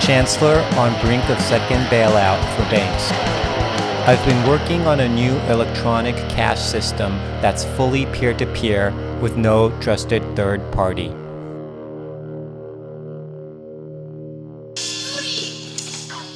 [0.00, 3.12] Chancellor on brink of second bailout for banks.
[4.08, 9.36] I've been working on a new electronic cash system that's fully peer to peer with
[9.36, 11.12] no trusted third party.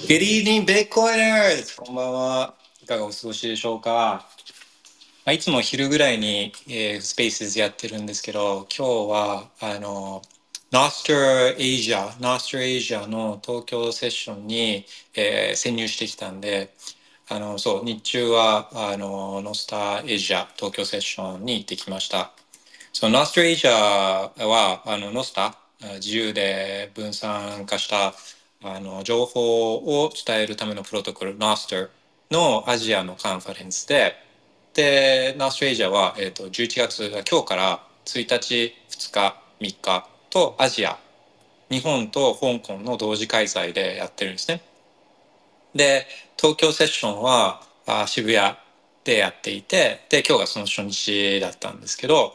[0.07, 1.75] Good evening, Bitcoiners!
[1.77, 2.55] こんばんは。
[2.83, 3.91] いかがお過ごしでしょうか、
[5.25, 10.21] まあ、いつも昼ぐらいに、えー、スペースやってるんですけど、今日は、あの、
[10.72, 16.74] Nostr Asia、Nostr Asia の東京セッションに、えー、潜入してきたんで、
[17.28, 22.32] あの、そう、日中は、あの、Nostr Asia 東京セッションに行ってきました。
[22.94, 25.54] その Nostr Asia は、あの、Nostr
[25.96, 28.14] 自由で分散化した
[28.62, 31.90] あの情報を伝えるためのプロトコル Nostr
[32.30, 34.14] のアジアのカンファレンスで
[34.74, 40.98] で Nostr Asia は、えーと、11月今日から1日2日3日とアジア
[41.70, 44.62] 日本と香港の同時開催でやってるんですね。
[45.76, 48.56] で東京セッションはあ渋谷
[49.04, 52.34] でやっていてで今日がその初日だったんですけど、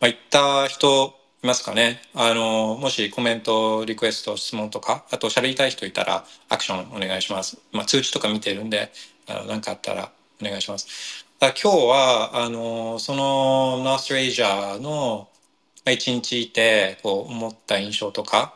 [0.00, 7.56] まあ、行った人いますかねあの、もしコメント、リクエスト、質問とか、あと喋りたい人いたらアクションお願いします。
[7.72, 8.92] まあ、通知とか見てるんで、
[9.26, 11.24] あの、なんかあったらお願いします。
[11.40, 15.29] 今日は、あの、その、ノーストレイジャーの
[15.90, 18.54] 一日いて、こう、思った印象とか、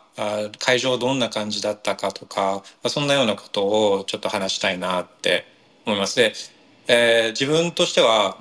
[0.59, 5.47] 会場どんな感じだったかとか、そんなようなことをちょっと話したいなって
[5.87, 6.17] 思います。
[6.17, 6.33] で、
[6.87, 8.39] えー、自分としては、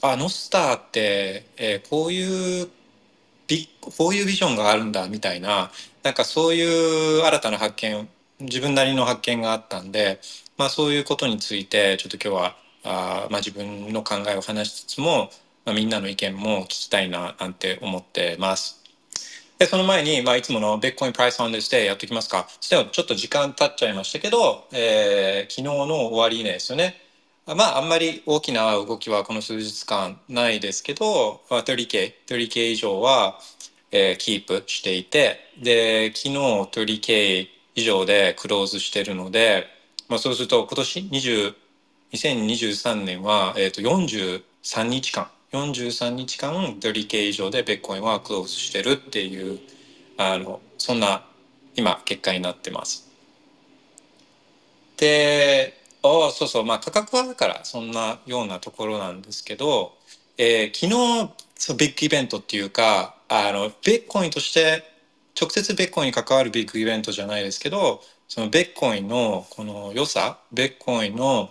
[0.00, 2.68] あ、ノスターって、えー、こういう
[3.80, 5.70] こういうビジョンがあるんだみたいな
[6.02, 8.08] なんかそういう新たな発見
[8.40, 10.20] 自分なりの発見があったんで、
[10.56, 15.30] まあ、そういうことについてちょっと今日はあ、まあ、自分の考えを話しつつも、
[15.64, 18.82] まあ、みんなの意見も聞きたいななんて思ってます。
[19.58, 22.46] でその前に、まあ、いつものベッコインプライスオンデスでやっておきますか。
[22.60, 27.00] そしてちょっと時間経っちゃいましたけど、えー、昨日の終わりですよね。
[27.46, 33.38] まああんまり大きな動きはこの数日間ないですけど 30K、30K 以上は、
[33.90, 39.66] えー、キープしていてで昨日 30K 以上でクローズしてるので、
[40.08, 41.54] まあ、そうすると今年20
[42.12, 49.60] 2023年は、えー、と43日間43日間 30K 以上でベッコインはクローズしてるっていう
[50.16, 51.24] あのそんな
[51.74, 53.08] 今結果になってます。
[54.96, 59.94] でああそうそうまあ価格はだからそんなようなところなんですけど、
[60.38, 64.84] えー、昨日そうビッグイベントっていうかあのビッコインとして
[65.38, 71.50] 直接ビッコインに関わるビッグイベントじゃないですけどそのビッコインのこの良さビッコインの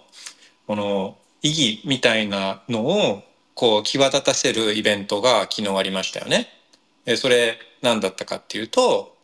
[0.66, 3.23] この意義みたいなのを
[3.53, 6.47] こう際立たせるイベントが昨日ありましたよね。
[7.06, 9.16] えそれ何だったかっていうと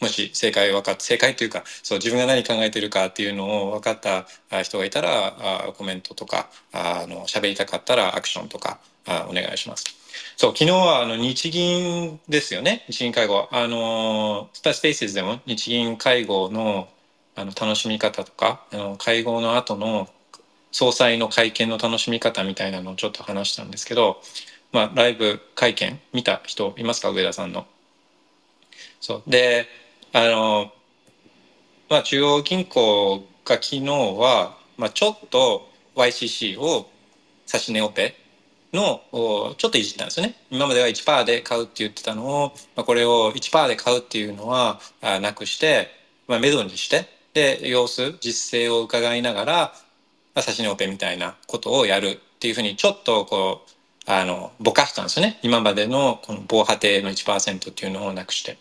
[0.00, 4.26] もし正解分かっ正解というかそう自分が何考えてるかっていうのを分かった
[4.62, 9.84] 人がいたらあコメントとかあの喋りたかったらアクションとかあお願いします。
[10.36, 16.88] そう昨日はあの日銀ですよね日銀会合あのスタースペースでも日銀会合の
[17.36, 20.08] あの楽しみ方とかあの会合の後の
[20.74, 24.20] 総裁の会見の楽しみ方みたいなのをちょっと話したんですけど、
[24.72, 27.10] まあ、ライブ会見見た人いますか？
[27.10, 27.64] 上田さんの。
[29.00, 29.68] そうで
[30.12, 30.72] あの、
[31.88, 36.90] まあ、中央銀行が昨日は、まあ、ちょっと YCC を
[37.46, 38.16] 指し値オペ
[38.72, 39.02] の
[39.56, 40.34] ちょっといじったんですよね。
[40.50, 44.80] 今までは1%で買うって言ってたのを、まあ、これを1%で買うっていうのは
[45.22, 45.86] なくして、
[46.26, 49.74] まあ、メドにしてで様子実勢を伺いながら、
[50.34, 53.70] まあ、指し値オペみたいなことをやるっていうふうにちょっとこう
[54.06, 58.58] あのぼかしたんですよね今までのこの防波堤の1%っていうのをなくして。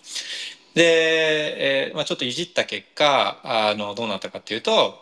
[0.74, 5.00] で、えーまあ、ちょっといじった結果あのどうなったかっていうと、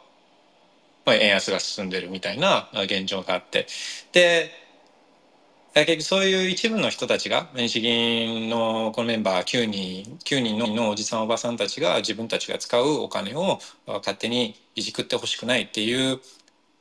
[1.05, 3.67] まあ、円安が進んでるみたいな現状があって
[4.11, 4.51] で
[5.73, 16.19] 結局そういう一部の人たちが日銀のこのメンバー9人9人のおじさんおばさんたちが自分たちが使うお金を勝手にいじくってほしくないっていう、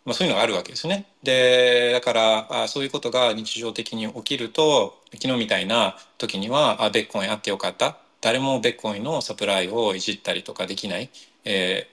[0.05, 1.07] まあ、そういうのがあるわけですね。
[1.23, 11.11] でだからあそういうことが日常的に起きると昨日みたいな時にはあベッコンあってよかった誰もベッコインのサプライをいじったりとかできない、
[11.45, 11.87] え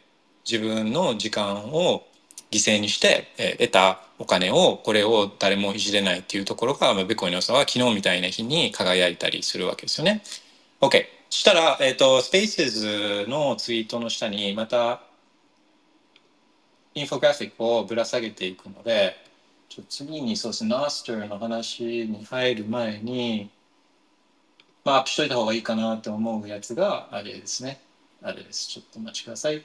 [0.46, 2.06] ー、自分の時間を
[2.52, 10.24] 犠牲にして、えー、得たお金をこれを誰もいじれないっていうところが、まあ、ベコイの良さは昨日みたいな日に輝いたりするわけですよね。
[10.82, 11.06] OK。
[11.30, 15.02] そしたら、え、ー、と、スペースのツイートの下にまた
[16.98, 19.16] インフォグラフィックをぶら下げていくので、
[19.70, 23.52] ちょ次にそうですね、ナスターの話に入る前に、
[24.84, 27.80] まあ、アップしといた方がいいかなって思うやつがあれですね。
[28.24, 28.68] あれです。
[28.68, 29.64] ちょっとお待ちください。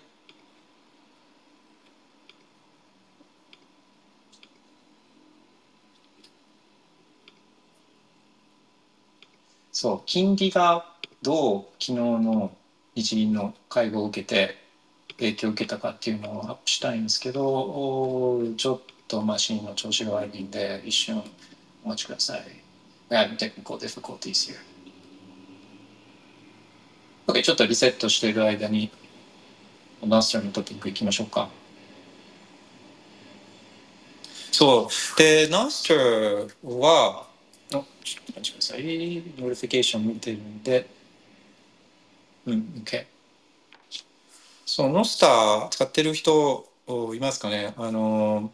[9.73, 10.85] そう、金利が
[11.23, 12.55] どう昨日の
[12.95, 14.62] 日銀の会合を受けて
[15.19, 21.23] 影響を受けたかっていうのをアップしたいんですけど、ちょっとマシンの調子が悪いんで、一瞬
[21.85, 22.43] お待ちください。
[23.11, 24.57] We have technical difficulties here.
[27.27, 28.91] OK、ちょっとリセットしている間に、
[30.05, 31.49] マスターのトピックいきましょうか。
[34.51, 35.19] そう。
[35.19, 37.27] で、ナスターは、
[37.71, 38.83] ちょっと待ってください。
[38.83, 40.89] notification 見てるんで。
[42.47, 43.12] うん、OK。
[44.75, 46.67] そう、 Nostr 使ってる人
[47.15, 47.75] いますかね？
[47.77, 48.51] あの、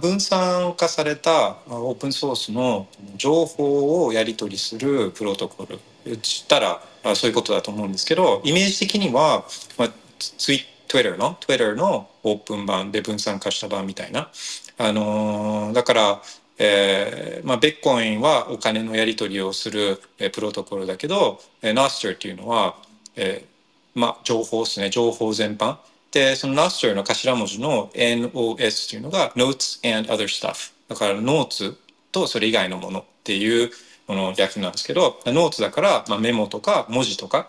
[0.00, 5.78] 分散化されたオープンソースの情報をやり取りするプロトコル。
[6.04, 6.18] 言っ
[6.48, 6.82] たら
[7.14, 9.44] そういうことだと思うんですけど、イメージ的には、
[9.78, 14.32] まあ、ツイ Twitter の？Twitter のオープン版で分散化した版みたいな。
[14.78, 16.22] あのだから
[16.58, 22.74] えーまあ、ベッコインはお金のやり取りをする、えー、プロトコルだけど、えー、ナスターっていうのは、
[23.14, 23.51] えー
[23.94, 24.90] まあ、情報ですね。
[24.90, 25.76] 情報全般。
[26.12, 31.76] でそのナスターの頭文字の NOS っていうのが Notes and Other Stuff だからノーツ
[32.12, 33.70] とそれ以外のものっていう
[34.06, 37.48] もの略なんですけどノーツだから、まあ、メモとか文字とか。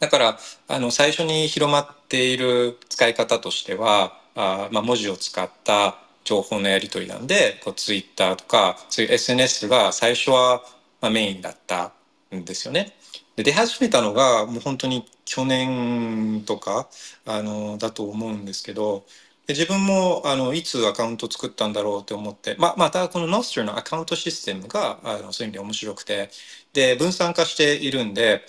[0.00, 10.62] だからあの最初に広まっている使い方としてはあ、まあ、文字を使った情報のやり取りなんでこうツイッターとかそういう SNS が最初は
[11.00, 11.92] まあメインだった
[12.34, 12.94] んですよね。
[13.36, 16.88] で出始めたのがもう本当に去年とか
[17.26, 19.04] あのだと思うんですけど
[19.46, 26.30] で自分もあのいつアカウント作ったんだろうって思って、ままたこの Nostr のアカウントシステムがあのそういう意味で面白くて
[26.72, 28.42] で分散化しているんで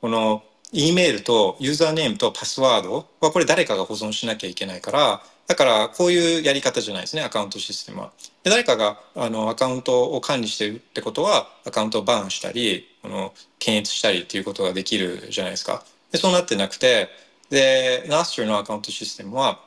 [0.00, 8.12] この E メールとユーザーネームとパスワードはこれ誰かが保存しなきゃいけないからだからこういうやり方じゃないですねアカウントシステムは。
[8.44, 15.84] で誰かがあのアカウントを管理してるってことはアカウントを ban したりこの検閲したりっていうことができるじゃないですか。
[16.10, 17.08] でそうなってなくて
[17.50, 19.60] で Nostr のアカウントシステムは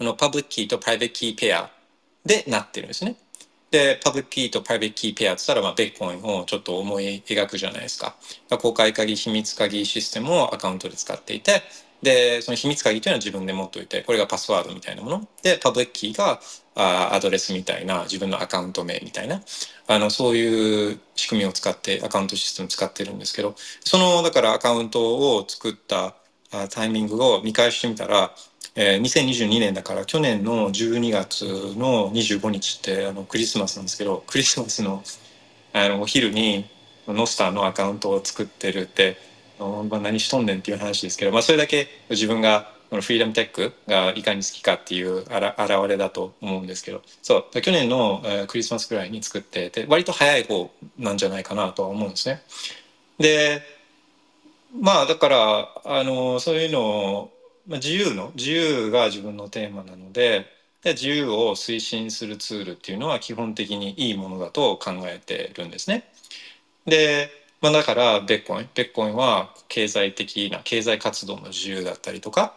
[0.00, 1.70] あの public key と private key pair
[2.24, 3.16] でなってるんですね。
[3.70, 8.14] で、 public key と private key pair って言ったら、まあ、ビットコインをちょっと思い描くじゃないですか。
[8.58, 11.62] 公開鍵、秘密鍵システムをアカウントで使っていて、
[12.02, 15.28] で、その秘密鍵というのは自分で持っておいて、これがパスワードみたいなもの。
[15.42, 16.40] で、 public key が
[16.74, 19.42] あアドレスみたいな、自分のアカウント名みたいな、
[19.88, 23.54] あの、そういう仕組みを使って、アカウントシステム使ってるんですけど、
[23.84, 26.14] その、だからアカウントを作った
[26.70, 28.32] タイミングを見返してみたら、
[28.74, 31.44] えー、2022年だから去年の12月
[31.76, 35.02] の25日ってあのクリスマスなんですけどクリスマスの
[35.72, 36.64] あのお昼に
[37.08, 39.16] ノスターのアカウントを作ってるって
[39.58, 52.42] まあ、何しとんねんっていう話ですけど、まあ、それだけ自分がこのフリーダムテックがいかに好きかっていうあら現れだと思うんですけどそう去年の、クリスマスぐらいに作ってで割と早い方なんじゃないかなとは思うんですね。
[53.18, 53.62] で
[54.80, 57.32] まあだからあのそういうのを、
[57.66, 60.46] まあ、自由の自由が自分のテーマなので
[60.82, 66.10] で自由を推進するツールっていうのは基本的にいいものだと考えてるんですね。
[66.86, 72.54] でまあ、だからベッコインベッコインは経済的な経済活動の自由だったりとか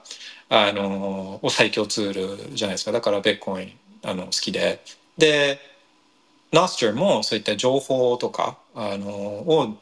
[0.49, 2.91] あの最強ツールじゃないですか。
[2.91, 3.71] だからベッコイン
[4.03, 4.83] あの好きで。
[5.17, 5.59] で
[6.51, 9.77] Nostr もそういった情報とかあのを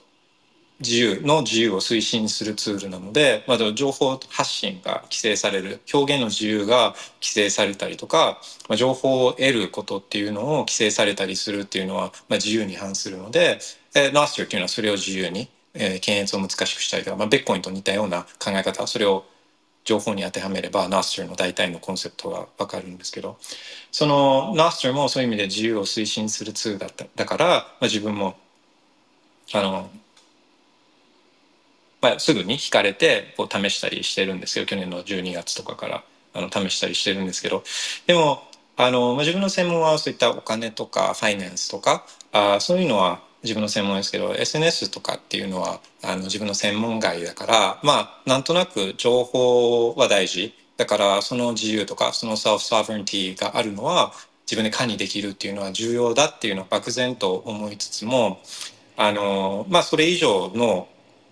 [0.79, 5.81] 自由の自由を推進するツールなので、まあ、情報発信が規制される。
[5.93, 13.59] 表現の自由が規制されたりとか、まあ、情報を得ることっていうのを規制されたりするっていうのは、まあ、自由に反するので
[13.95, 19.25] え Nostr っていうのはそれを自由に、えー、検閲を難しくしたりとか、まあ、ビットコインと似たような考え方それを
[19.85, 23.37] 情報に当てはめればナースティの大体のコンセプトが分かるんですけど
[23.91, 28.37] そのナースティもそういう意味で自由を推進するツールだっただから、まあ、自分も
[29.53, 29.89] あの、
[32.01, 36.03] まあ、すぐに引かれてこう試したりしてるんですけど去年の12月とかから
[36.33, 37.63] あの試したりしてるんですけど
[38.05, 38.43] でも
[38.77, 54.11] あの、まあ、自分の専門はそういったお金とかファイナンスとかあそういうのは自分の専門ですけど SNS とかっていうのはあの自分の専門外だからまあなんとなく情報は大事だからその自由とかそのセルフサーヴェンティがあるのは
[54.45, 58.39] 自分で管理できるっていうのは重要だっていうのを漠然と思いつつも
[58.97, 60.87] あのまあそれ以上の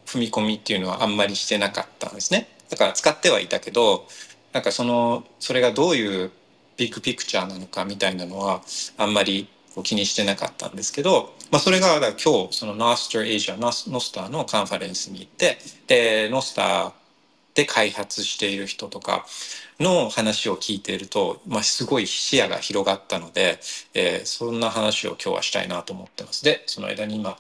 [0.06, 2.48] 踏み込みっていうのはあんまりしてなかったんですね。
[2.70, 4.08] だから使ってはいたけど
[4.54, 6.32] なんかそのそれがどういう
[6.78, 8.62] ビッグピクチャーなのかみたいなのは
[8.98, 9.50] あんまり
[9.84, 15.57] 気にしてなかったんですけど、まあ、それが今日そのノスターエイジアノスターのカンファレンスに行って
[15.88, 16.91] でノスター
[17.55, 19.25] で開発している人とか
[19.79, 23.60] の話を聞いていると、まあ、すごい視野が広がったので、
[23.93, 26.43] えー、そんな話を今日はしたいなと思ってます。
[26.43, 27.38] でその間に今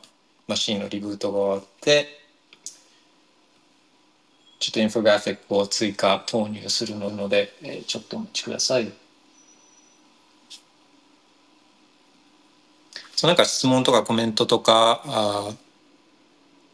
[0.47, 2.07] マシンのリブートが終わって
[4.59, 8.91] ちょっとインフォグラフィックを追加投入するので、えー、ちょっとお待ちください。
[13.17, 15.51] そうなんか質問とかコメントとかあ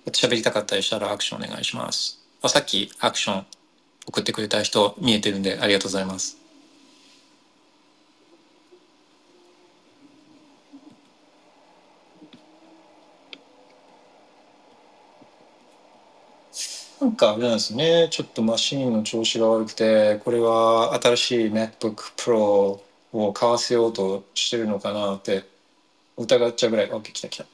[0.07, 2.19] 喋りたかったりしたらアクションお願いします。
[2.41, 3.45] あさっきアクション
[4.07, 6.37] 送ってくれた人見えてるんでありがとうございます。
[16.99, 22.81] なんかあれなんですね、ちょっとマシンの調子が悪くて、これは新しい MacBook Pro
[23.13, 25.52] を買わせようとしてるのかなって
[26.17, 27.45] 疑っちゃうぐらい OK 来た来た。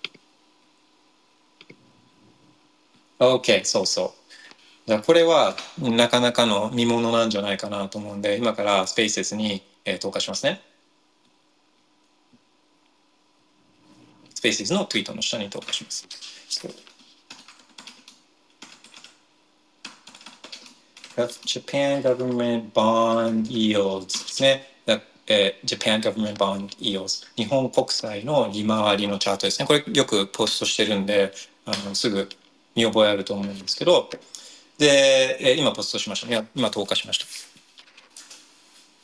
[3.19, 4.13] OK そうそ
[4.87, 4.89] う。
[4.89, 10.61] だこれはなかなかの見ものなんじゃないかなと思うんで今からスペースに、えー、投下しますね。
[14.33, 16.07] スペースのツイートの下に投下します。
[21.45, 24.78] Japan government bond yields ですね。
[25.29, 29.67] えー、Japan Government Bond EOS 日本国債の利回りのチャートですね。
[29.67, 31.31] これよくポストしてるんで
[31.65, 32.27] あのすぐ
[32.75, 34.09] 見覚えあると思うんですけど。
[34.79, 36.49] で、えー、今ポストしましたね。
[36.55, 37.25] 今投下しました。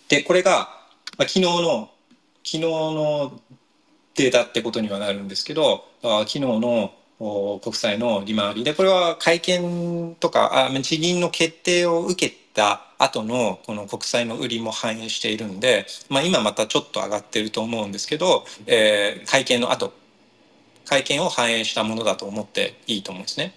[0.10, 0.70] でこれが、
[1.18, 1.92] まあ、昨日の
[2.44, 3.40] 昨日の
[4.16, 6.94] データってことにはなるんですけどあ昨日の
[7.62, 8.64] 国債の利回り。
[8.64, 19.94] でこれは会見とかあ日銀の決定を受けてた後のこの国債の売りも反映しているんで、まあ、今またちょっと上がってると思うんですけど、えー、会見の後
[20.86, 23.56] 会見を反映したものだと思っていいと思うんですね。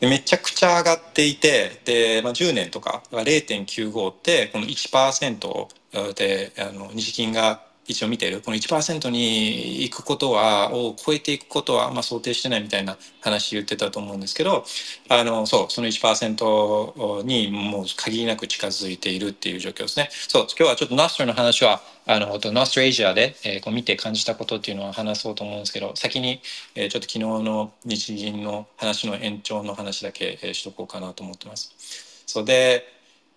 [0.00, 14.64] でめちゃくちゃ上がっていてで、まあ、10年とか0.95ってこの1%であの日銀が一応見てるこの1%に行くことはを超えていくことはあんま想定してないみたいな話言ってたと思うんですけど
[15.08, 20.08] あのそうその1%にもう限りなく近づいているっていう状況ですね。
[20.12, 26.40] そう今日はちょっとナストの話はあのノストレイジアで、えー、こう見て感じたことっていうのは話そうと思うんですけど先に、
[26.74, 32.24] えー、ちょっと昨日の日銀の話の延長の話だけ、えー、しとこうかなと思ってます。
[32.26, 32.86] そうで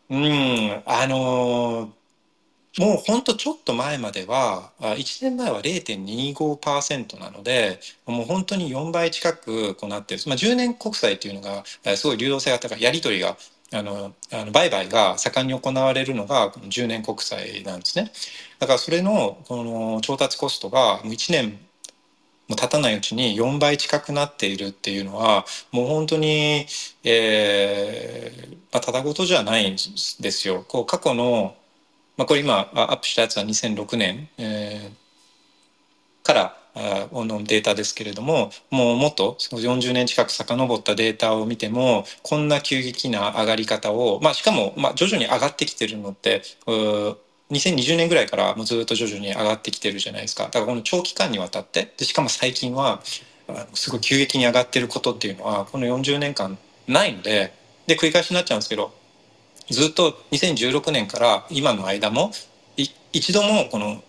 [0.09, 1.91] うんあの
[2.77, 11.63] もうほんとちょっと前までは1年前は0.25%なのでもう本当に4倍近くこうなってる、まあ、10年国債っていうのが
[11.95, 13.35] すごい流動性が高いやり取りが
[13.73, 18.11] あのあの売買が盛んに行われるのが10年国債なんですね
[18.59, 21.59] だからそれのこの調達コストが1年
[22.47, 26.65] も経たないうちに4倍近くなっているっていうのはもう本当に、
[27.03, 29.79] えーまあ、ただごとじゃないんで
[30.31, 30.63] すよ。
[30.67, 31.55] こう過去の
[32.17, 36.57] まあ、これ今アップしたやつは2006年、えー、から
[37.11, 46.41] のデータですけれどももうもっと40年近く遡ったデータを見てもこんな急激な上がり方を、まあ、しかも、まあ、徐々に上がってきてるのって
[47.49, 50.45] 2020年ぐらいからもうずっと徐々に上がってきてるじゃないですか。
[50.45, 53.01] だからこの長期間にわたってでしかも最近は
[53.73, 56.57] すごい急激に上がってることっていうのはこの40年間
[56.87, 57.53] ないので
[57.87, 58.91] で繰り返しになっちゃうんですけど
[59.69, 62.31] ずっと2016年から今の間も
[63.13, 64.03] 一度もこの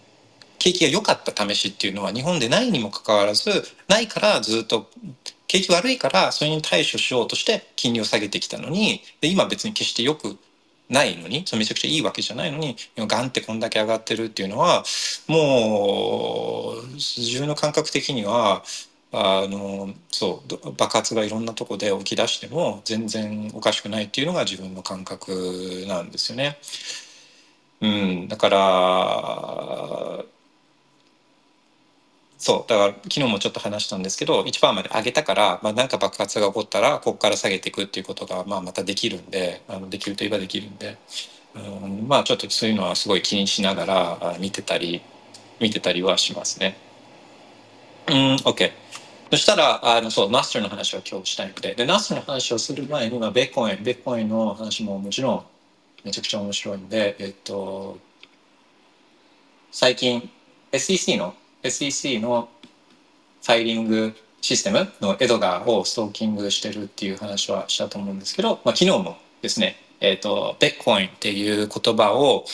[0.59, 3.51] 景気が良かった試しっていうのは日本でないにもかかわらず
[3.89, 4.91] ないからずっと
[5.47, 10.37] 景気悪いからそれに対処しようとして金利を下げてきたのにで今別に決してよく
[10.91, 14.85] ないのにそめちゃくちゃいいわけじゃないのにガンってこんだけ上がってるっていうのは
[15.27, 18.63] もう自分の感覚的には
[19.11, 26.59] あのそう爆発がいろんなとこで起き出しても全然おかしくないっていうのが自分の感覚なんですよね。
[27.81, 30.25] うん、だから
[32.39, 40.97] そうだから昨日もちょっと話したんですけど1%まで上げたから、まあ、なんか爆発が起こったらここから下げていくっていうことが、まあ、またできるんであのできるといえばできるんで、
[41.55, 45.03] うん、まあちょっとそういうのはすごい気にしながら見てたり
[45.61, 46.77] 見てたりはしますね。
[48.09, 48.71] うん OK
[49.31, 55.45] そしたら、あの、そう、ナスターの話を今日したいので、で、ナスターの話をする前に、まあ、ベッコイン、ベッコインの話ももちろん、
[56.05, 57.99] めちゃくちゃ面白いんで、えっと、
[59.71, 60.31] 最近、
[60.73, 62.49] SEC の、SEC の
[63.43, 72.45] ファイリングシステムのエドガーをストーキングしてるっていう話はしたと思うんですけど、まあ、昨日もですね、えっと、ベッコインっていう言葉を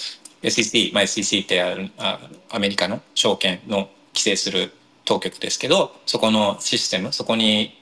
[0.43, 4.73] SEC、まあ、SEC ってああアメリカの証券の規制する
[5.05, 7.79] 当局ですけどそこのシステムそこに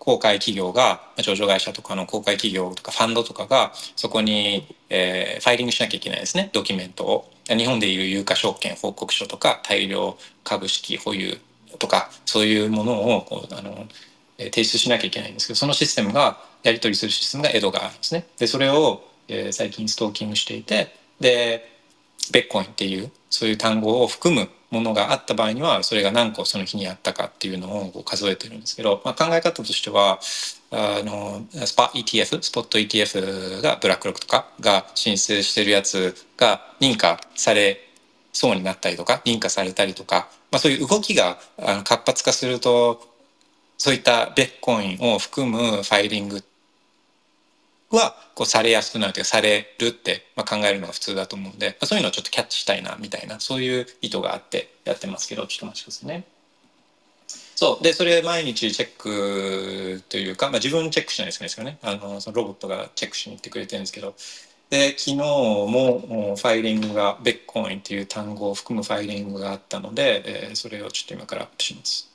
[0.00, 6.48] 公開企業が上場会社とかの公開企業とかファンドとかがそこに、えー、ファイリングしなきゃいけないですね。
[6.54, 7.30] ドキュメントを。
[7.46, 11.38] 日本でいう有価証券報告書とか大量株式保有
[11.78, 13.86] とかそういうものをこうあの
[14.38, 18.26] 提出しなきゃいけないんですけどそのシステムがやり取りするシステムがエドガーですね。
[18.38, 21.78] でそれを、えー、最近ストーキングしていてで
[22.32, 30.20] ベッコインっていうそういう単語を含むものがあった場合にはそれが何個その日にあったかっていうのを数えてるんですけど、まあ、考え方としては
[30.70, 37.80] あのスパ ETF スポット ETF がブラックロックとかが申請してるやつが認可され
[38.32, 41.38] そうになったりとか認可されたりとか、まあ、そういう動きが
[41.84, 43.08] 活発化すると
[43.76, 46.42] そういったベッコインを含むファイリングっ
[47.90, 56.24] はこうされやすくなるというかされるって、まあ、考えるのが普通だと思うんで、まあ、そういうのをちょっとキャッチしたいなみたいなそういう意図があってやってますけどちょっとお待ちくださいね。
[57.56, 64.14] そうでそれ毎日チェックというか、まあ、自分チェックしないですけどねあのそのロボットがチェックしに行ってくれてるんですけど
[64.70, 72.08] で昨日もファイリングがベッコインっていう単語を含むファイリングがあったので、えー、それをちょっと今からアップします。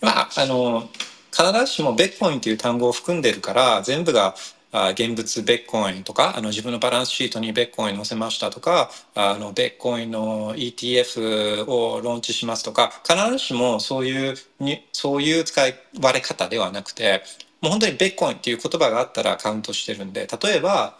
[0.00, 0.90] まああの
[1.30, 4.34] 必ずしもベッコインという単語を含んでるから全部が
[4.70, 17.22] 現物ベッコインとかあの自分のバランスシートにベッコイン載せましたとかあのベッコインの ETF をローンチしますとか必ずしもそういうにそういう使われ方ではなくて
[17.62, 20.98] もう本当にベッコインっていう言葉があったらカウントしてるんで例えば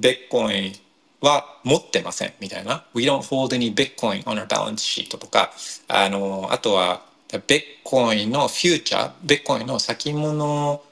[0.00, 0.72] ベッコイン
[1.20, 2.84] は持ってませんみたいな。
[2.94, 5.52] We don't hold any Bitcoin on our balance sheet とか
[5.88, 7.02] あのあとは
[7.38, 10.82] ベッコインのフューチャーベッコインの先物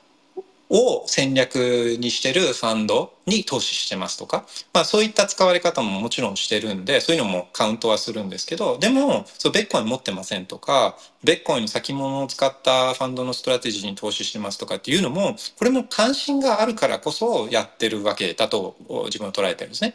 [0.72, 18.74] を戦略にしてるファンドに投資してますとか、まあ、そういった使われ方ももちろんしてるんでそういうのもカウントはするんですけどでもそうベッコイン持ってませんとかベッコインの先物を使ったファンドのストラテジーに投資してますとかっていうのもこれも関心があるからこそやってるわけだと
[19.06, 19.94] 自分は捉えてるんですね。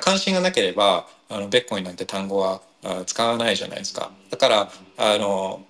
[0.00, 2.60] 関心がなければあのベッコインなんて単語は
[3.06, 4.12] 使わないじゃないですか。
[4.30, 5.64] だからあの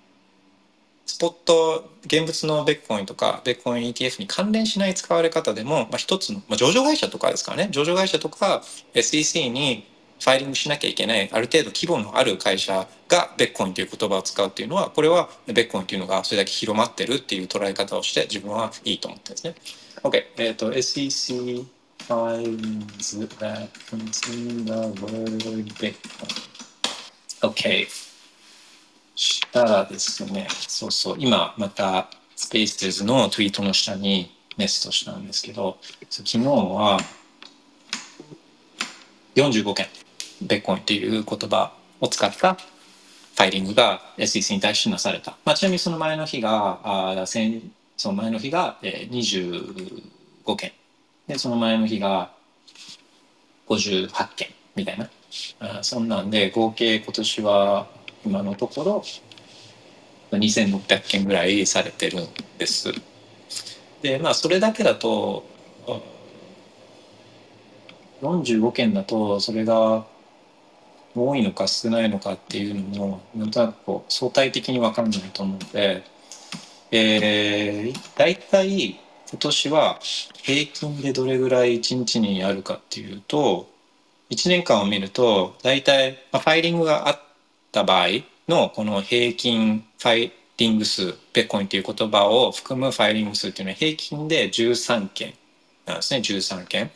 [1.11, 8.63] スポット現物のベッコインとかベッコイン ETF に関連しない使われ方でも、まあ、一つの、まあ、上場会社とかですからね上場会社とか
[8.95, 9.89] SEC に
[10.21, 19.55] ファイリングしなきゃいけないある程度規模のある会社がベッコインという言葉を使うっていうのはこれはベッコインというのがそれだけ広まってるっていう捉え方をして自分はいいと思ってるんですね。
[20.05, 21.67] OK、えっ、ー、と SEC
[22.07, 25.95] finds that contain the word Bitcoin.
[27.43, 28.10] OK。
[29.21, 35.77] したらですね、そうそう、今またスペースズのツイートの下にネストしたんですけど、
[36.09, 36.99] 昨日は
[39.35, 39.89] 45件、
[40.41, 45.37] ベッコインっていう言葉を使ったファイリングが SEC に対してなされた。
[45.45, 46.81] まあ、ちなみにその前の日が、
[47.21, 50.03] あ先その前の日が、えー、
[50.47, 50.73] 25件。
[51.29, 52.31] で、その前の日が
[53.69, 55.11] 58件みたいな。
[55.61, 57.87] あそんなんで、合計今年は
[58.25, 59.03] 今のところ
[60.39, 62.29] 2600件ぐらいされてるん
[62.59, 62.93] です。
[64.03, 65.45] でまあそれだけだと
[68.23, 70.07] 45件だとそれが
[71.15, 76.05] 多いのか少ないのかっていうのもなんとなくこう相対的に分かんないと思うので、
[76.93, 79.99] えー、大体今年は
[80.43, 83.69] 平均でどれぐらい1日にあるかっていうと
[84.31, 87.30] 1年間を見ると大体、まあ、ファイリングがあって
[87.73, 88.09] た場合
[88.49, 95.35] のこの平均ファイリング数ペコインという言葉を含むファイリング数っていうのは平均で13件
[95.87, 96.21] なんですね。
[96.21, 96.91] 13件。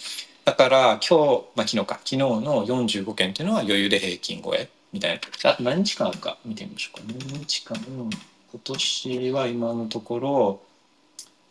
[0.44, 1.94] だから今日、まあ、昨日か。
[2.04, 5.50] 昨日の45件っていうのは余裕で平均超えみたいな。
[5.50, 7.04] あ何日間あるか見てみましょうか。
[7.06, 10.60] 何日間今年は今のところ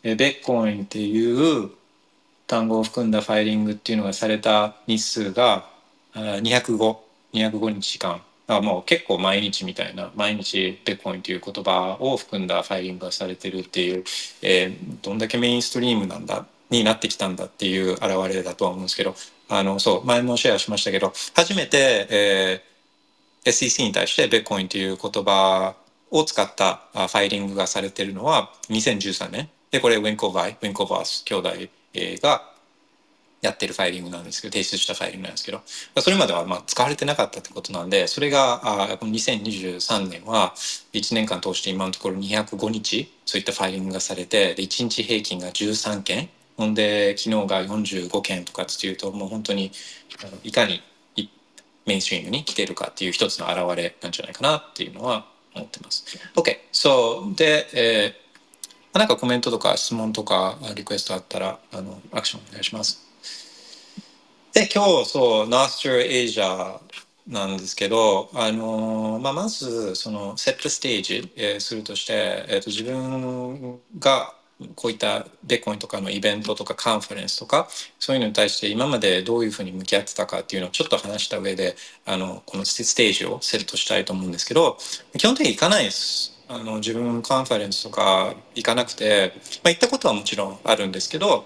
[0.04, 1.70] えベッコインっていう
[2.46, 5.68] 単語を含んだファイリングっていうのがされた日数が
[6.14, 6.96] 205
[7.32, 8.22] 205日間。
[8.46, 14.04] あもう結構毎日みたいな毎日ベッコインという言葉を含んだファイリングがされてるっていう、
[14.42, 19.14] えー、どんだけメインストリームなんだになってきたんだっていう表れだとは思うんですけど
[19.48, 25.74] あのそう前もシェアしましたけど初めて、えー、SEC に対してベッコインという言葉
[26.10, 29.48] を使ったファイリングがされているのは2013年。
[29.70, 31.50] でこれウィンコーバイウィンコーバース兄弟
[32.22, 32.53] が
[33.44, 35.60] やってるファイリングなんですけど提出したファイリングなんですけど
[36.00, 38.60] それまではまあ使われてなかったってことなんでそれが
[38.92, 40.54] あこの2023年は
[40.92, 49.72] 1年間通して今のところ205日そういったファイリングがされてで1日平均が13件ほんで昨日が45件とかっていうともう本当に
[50.42, 50.82] いかに
[51.86, 56.04] メインストリームに来てるかっていう一つの表れなんじゃないかなっていうのは思ってます。
[56.34, 56.56] OK。
[56.72, 57.34] そう。
[57.36, 63.03] で、えー、なんかコメントとか質問とかリクエストあったら、あの、アクションお願いします。
[64.54, 66.80] で、今日、そう、ナースチュエイジャー
[67.26, 74.32] なんですけど、あのまあ、まず、その、セットステージ、えー、するとして、えっ、ー、と、自分が、
[74.76, 77.66] こういったベコインとかのイベントとかカンファレンスとか
[77.98, 81.74] そういうのに対して今までどういうふうに向き合ってたかっていうのをちょっと話した上で
[82.06, 84.78] あのこのステージをセットしたいと思うんですけど
[85.18, 86.32] 基本的に行かないです。
[86.48, 89.32] あの自分カンファレンスとか行かなくて、
[89.64, 91.44] まあ、行ったことはもちろんあるんですけど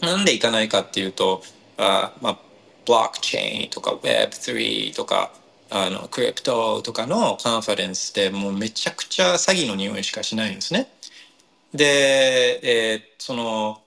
[0.00, 1.42] なんで行かないかっていうと
[1.78, 2.38] あ、まあ、
[2.86, 5.32] ブロックチェーンとか Web3 とか
[5.70, 10.88] あのクリプトとかのカンファレンスでもうめちゃくちゃ詐欺の匂いしかしないんですね。
[11.74, 13.82] で、えー、その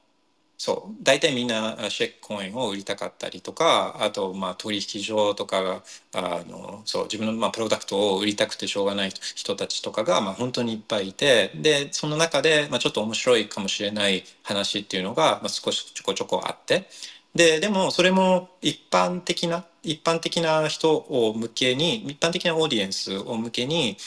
[0.57, 5.81] そう大体みんなシェックコインを売りたかったりとかあとまあ取引所とか
[6.13, 16.87] あのそう自分のまあプロダクトを売りたくてしょうがない人たちとかがまあ本当にいっぱいいてでその中でまあちょっと面白いかもしれない話っていうのがまあ少しちょこちょこあって
[17.35, 23.97] ででもそれも一般的な一般的な人を向けに一般的なオーディエンスを向けに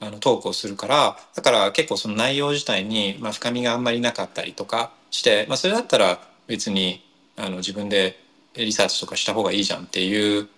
[0.00, 7.04] あのトークをするからだから結構その内容自体に、まあ、深みがあんまりなかったりとかして、まあ、それだったら別に
[7.36, 8.18] あの自分で
[8.54, 10.48] リサーチとかした方がいいじゃんっていう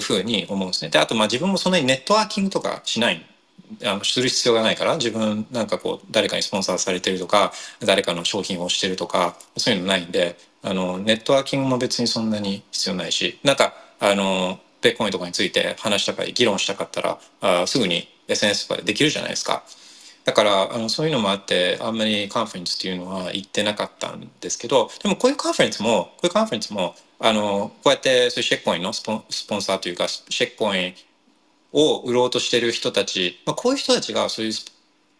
[0.00, 0.90] ふうに思うんですね。
[0.90, 3.24] であとまあ自分もそんなにネットワーキングとかしない
[3.84, 19.62] あのする必要がないから自分なんかこう誰かにスポンサーされてるとか誰かの商品をしてるとかそういうのないんであのネットワーキングも別にそんなに必要ないしなんかあのベッコインとかについて話したか議論したかったらあすぐに SNS とかでできるじゃないですか。
[20.24, 30.94] だからあのそういうのもあってあんまりカンファレンスっていうのは行ってなかったんですけどでもこういうカンファレンスもこういうカンファレンスもあのこうやってそういうシェックコインのスポンスポンサーというかシェックコイン
[31.72, 34.52] を売ろうとしてる人たち、まあ、こういう人たちがそういう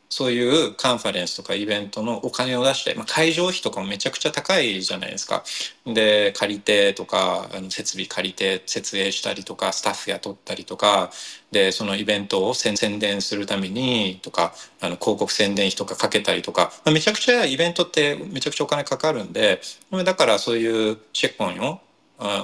[0.08, 5.42] そういうカンファレンスとかイベントのお金を出して、まあ、会場費とかもめちゃくちゃ高いじゃないですか。
[5.84, 11.10] で借りてとかあの設備借りて設営したりとかスタッフ雇ったりとか
[11.50, 19.60] でそのイベントを宣伝するためにとかあの広告宣伝費とかかけたりとか、まあ、めちゃくちゃイベントってめちゃくちゃお金かかるんで
[20.04, 21.80] だからそういうチェックポインを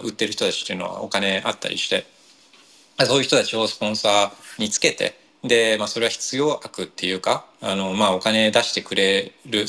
[0.03, 2.07] 売ってる人たちっていうのはお金あったりして
[3.07, 9.67] そういう人たちをスポンサーにつけてで、まあ、それは必要悪っていうかあの、まあ、お金出してくれる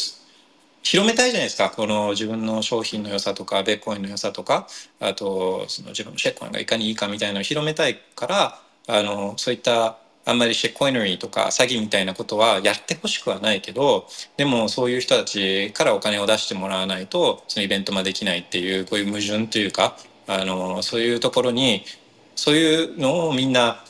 [0.83, 1.69] 広めたいじゃないですか。
[1.69, 4.67] この自分の商品の良さとかベッコインの良さとか
[4.99, 14.07] あとその自分のシェッコインがいかにいいかみたいなのを広めたいからあのそういったあんまりシェッコイナリーとか詐欺みたいなことはやってほしくはないけど
[14.37, 21.83] でもそういう人たちからお金を出してもらわないとそのイベントもできないっていうこういう矛盾というかあのそういうところに
[22.35, 23.82] そういうのをみんな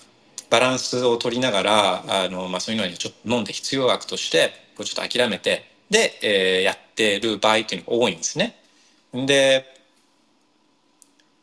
[0.54, 8.62] バランスを取りながらあの、まあ、そういうのにちょっと飲んで必要悪としてこうちょっと諦めてで、えー、やってる場合っていうのが多いんですね。
[9.14, 9.66] で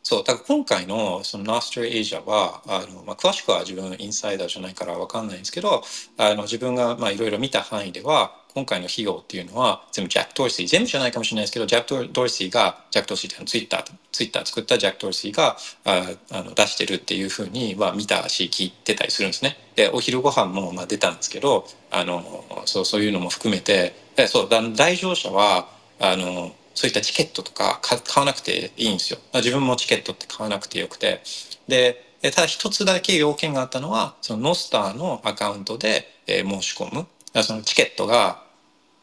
[0.01, 5.83] そうだから今回のそのナーストリエイジャはあの、まあ、詳しくは自分インサイダーじゃないから分かんないんですけど
[6.17, 19.57] あの自分がいろいろ見た範囲では今回の費用っていうのは全部ジャック・ドーシー全部じゃないかもしれないですけどジャック・ドーシーがジャック・ドーシーってツイッターツイッター作ったジャック・ドーシーがああの出してるっていうふうには見たし聞いてたりするんですね。
[19.75, 23.95] でお昼ご飯もまあ出たんですけどあのそうそういうのも含めて
[24.27, 25.67] そうだ来場者は
[25.99, 29.19] あのそういったチケットとか買わなくていいんですよ。
[29.33, 31.21] 自分もチケットって買わなくてよくて。
[31.67, 38.43] でただ一つだけ要件があったのはそのノスターのアカウントで申し込むそのチケットが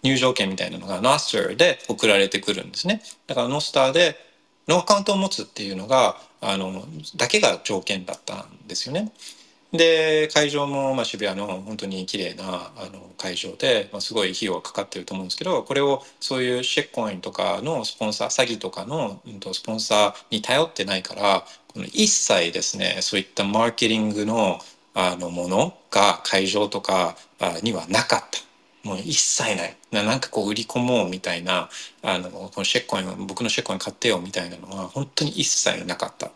[0.03, 3.03] 入場券みたいなのがノスターで送られてくるんですね。
[3.27, 4.17] だからノスターで
[4.69, 6.85] のアカウントを持つっていうのがあの
[7.17, 9.12] だけが条件だったんですよね。
[9.73, 24.59] で会場もまあ渋谷の本当に綺麗なあの会場で、まあ、すごい費用がかかってると思うんですけどこれをそういうシェッコインとかのスポンサー詐欺とかの、うん、とスポンサーに頼ってないからこの一切ですねそういったマーケティングの
[25.01, 27.17] あのものが会場とか
[27.63, 28.89] にはなかった。
[28.89, 29.77] もう一切ない。
[29.93, 31.69] ななんかこう売り込もうみたいな
[32.03, 36.31] あのこのシェッコイン僕のシェッコイン買ってよみたいなのは本当に一切なかった。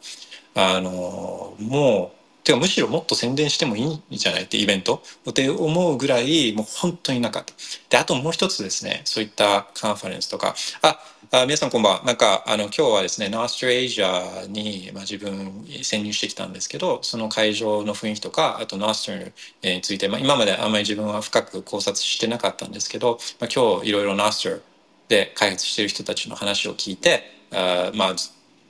[0.54, 4.42] あのもうてかむしろもっと宣伝してもいいんじゃない？
[4.44, 5.02] ってイベント？
[5.28, 7.52] って思うぐらいもう本当になかった。
[7.88, 9.02] であともう一つですね。
[9.04, 10.54] そういったカンファレンスとか。
[10.82, 11.00] あ
[11.34, 12.02] あ皆さんこんばんは。
[12.04, 24.62] なんかあの今日はですねノーストレージャーに、まあ、自分潜入してきたんですけどその会場の雰囲気とかあとノーストについて、まあ、今まであんまり自分は深く考察してなかったんですけど、まあ、今日いろいろノースト
[25.08, 28.14] で開発してる人たちの話を聞いてあまあ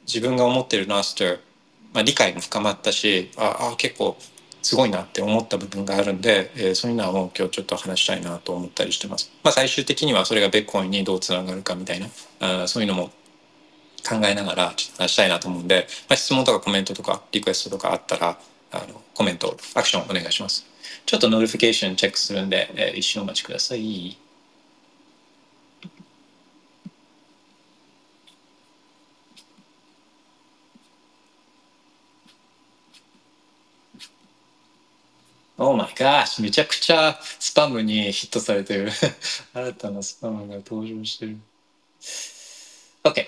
[0.07, 1.25] 自分が思ってる Nostr
[1.93, 4.17] まあ、理解も深まったしああ結構
[4.63, 9.31] すごいなって思った部分があるんで、えー、そういうのを今日ちょっと話したいなと思ったりしてます。
[9.43, 12.07] まあ、最終的にはそれがビットコインにどうつながるかみたいな
[12.41, 13.11] あそういうのも
[14.09, 18.39] 考えながらちょっと話したいなと思うんで、まあ、質問とかコメントとかリクエストとかあったら
[18.71, 20.65] あのコメントアクションお願いします。
[21.07, 24.22] ちょっと notification チェックするんで、えー、一瞬お待ちください。
[35.59, 36.43] Oh my gosh!
[36.43, 38.91] めちゃくちゃスパムにヒットされてる
[39.53, 41.37] 新たなスパムが登場してる。
[43.05, 43.27] OK!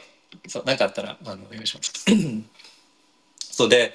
[0.48, 1.92] そう、何かあったらあのお願いします。
[3.52, 3.94] そうで、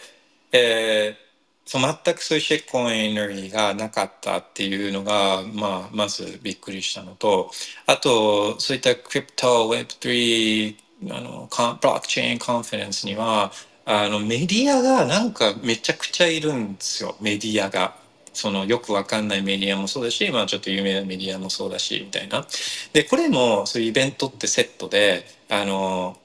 [0.52, 7.52] えー、そう全くそういうシェッコイナリーがなかったっていうのが、まあ、まずびっくりしたのと、
[7.86, 10.76] あと、そういったクリプト、Web3、
[11.12, 13.52] あの、ブロックチェーンカンファレンスには、
[13.86, 17.99] あのメディアがなんかめちゃくちゃいるんですよ、メディアが。
[18.40, 22.46] そのよくわかんないメディアもそうだし、まあ、ちょっと有名なメディアもそうだしみたいな。
[22.94, 26.18] でこれもそういうイベントってセットであの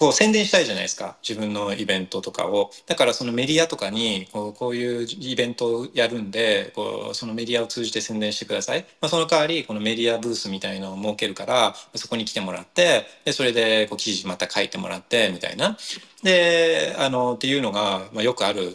[0.00, 1.18] こう宣伝したいじゃないですか。
[1.22, 2.70] 自分のイベントとかを。
[2.86, 15.76] だからそのメディアとかにこうこういうイベントをやるんでこうそのメディアを通じて宣伝してください、まあ、その代わりこのメディアブースみたいのを設けるからそこに来てもらってでそれでこう記事また書いてもらってみたいな。
[16.22, 18.74] であのっていうのが、まあ、よくある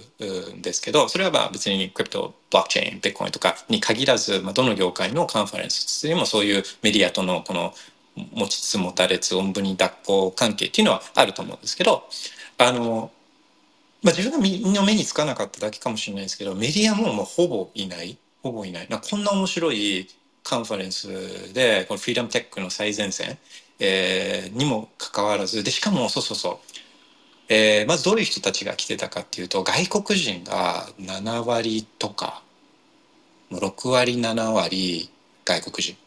[0.56, 7.74] んですけどそれはまあ別にクリプトブロックチェーンビットコインとかに限らず、まあ、どの業界のカンファレンスにもそういうメディアとのこの
[8.15, 12.04] 持ちつ持たれつおんぶに抱っこ関係っていうのはあると思うんですけど
[12.58, 13.12] あの、
[14.01, 18.17] まあ、自分がみんな目につかなかっただけかもしれないですけどメディアももうほぼいない。
[18.41, 18.88] ほぼいない。
[18.89, 20.08] なこんな面白い
[20.43, 23.38] カンファレンスでこのフリーダムテックの最前線、
[23.80, 26.58] えー、にもかかわらずでしかもそうそうそう、
[27.49, 32.43] えー、まずどういう人たちが来てたかっていうと外国人が7割とか
[33.51, 35.10] 6割7割
[35.43, 35.97] 外国人。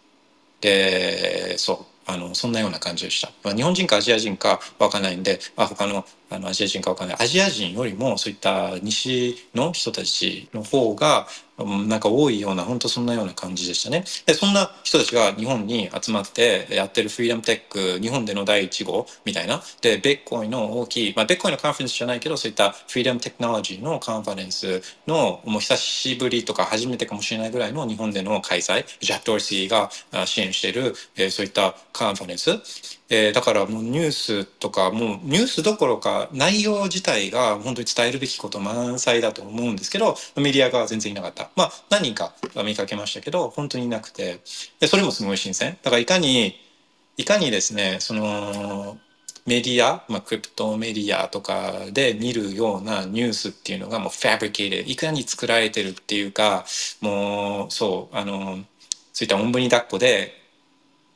[0.61, 1.98] でそう。
[2.09, 7.17] あのそんなような感じでした、まあ、日本人かアジア人か分かんないんで、まあ、他のあのアジア人か分かんない。
[7.21, 11.27] アジア人よりもそういった西の人たちの方が
[11.59, 14.05] なんか多いような本当そんなような感じでしたね。
[14.27, 19.63] でそんな人たちが日本に集まってやってるフリーダムテック日本での第1号みたいな。
[19.81, 28.85] でベッコイの大きい、まあ、ベッコイのカンファレンスじゃないけどそういったフリーダムテクノロジーのカンファレンスのもう久しぶりとか初めてかもしれないぐらいの日本での開催。
[29.01, 29.91] ジャック・ドーシーが
[30.27, 30.95] 支援してる、
[31.31, 41.51] そういったカンファレンスえー、だからもうニュースとかもうニュースどころか内容自体が本当に伝えるべきこと満載だと思うんですけどメディアが全然いなかった。
[41.57, 44.41] まあ何人か見かけましたけど本当にいなくて。
[44.81, 45.79] でそれもすごい新鮮。
[45.83, 46.55] だからいかに
[47.17, 48.99] いかにですねその
[49.47, 56.67] メディア、まあ、クリプトメディアとかで見るようなニュースっていうのがもうファブリケートいかに作られてるっていうか
[57.01, 58.59] もうそうあの
[59.15, 60.48] そういったおんぶに抱っこで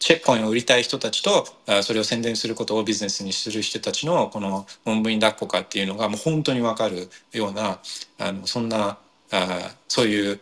[0.02, 1.46] チェックコインを売りたい人たちと
[1.82, 7.78] それを宣伝することをビジネスにする人たちのこのおんぶに抱っこかっていうのがもう本当に分かるような
[8.18, 8.98] あのそんな
[9.30, 10.40] あそういう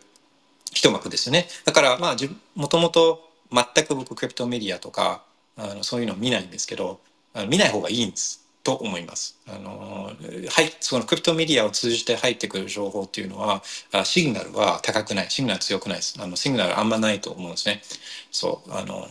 [0.73, 1.47] 一幕ですよね。
[1.67, 2.17] だからまあ
[2.55, 5.23] もともと全く僕クリプトメディアとか
[5.59, 6.99] あのそういうの見ないんですけど
[7.35, 9.39] あの見ない方がいいんですと思います。
[9.47, 10.05] あの
[10.49, 13.63] はいそのクリプトメディアを通じて入ってくる情報っていうのは
[14.05, 17.83] シグナルは高くないシグナル強くないですあのシグナルあんまないと思うんですね。
[18.31, 19.07] そうあの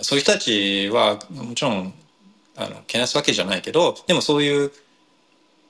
[0.00, 1.94] そういう人たちはもちろん
[2.56, 4.72] あのけなすわけじゃないけどでもそういう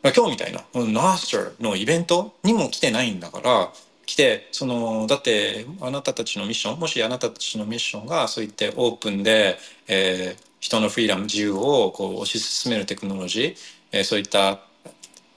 [0.03, 3.71] 今日みたいなナースターのイベントにも来てないんだから
[4.07, 13.57] 来てそのだってあなたたちのミッションもしあなたたちのミッションがそういってオープンで、えー、人のフリーダム自由をこう推し進めるテクノロジー、
[13.93, 14.61] えー、そういった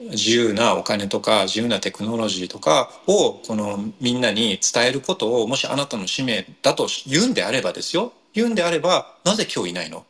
[0.00, 9.98] 自由なお金とか自由なテクノロジーとかをこのみんなに伝えることをもしあなたの使命だと言うんであればですよ言うんであればなぜ今日いないの？
[9.98, 10.02] っ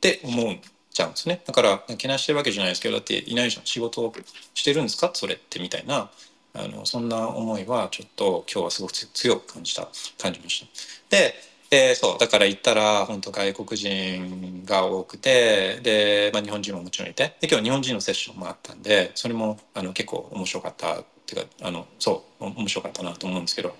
[0.00, 0.56] て思う
[0.90, 1.42] ちゃうんですね。
[1.46, 3.66] だからけなしてるわけじゃないですけどだっていないじゃん。
[3.66, 4.12] 仕事
[4.54, 5.10] してるんですか？
[5.14, 6.10] それってみたいな
[6.54, 10.66] あのそんな思いはちょっと今日はすごく強く感じた感じまし
[11.10, 11.16] た。
[11.16, 11.34] で
[11.70, 23.76] でそうだから行ったら本当外国人が多くてで、まあ、日本人ももちろんいてで今日日本人のセッションもあったんでそれもあの結構面白かったっていうかあのそう面白かったなと思うんですけど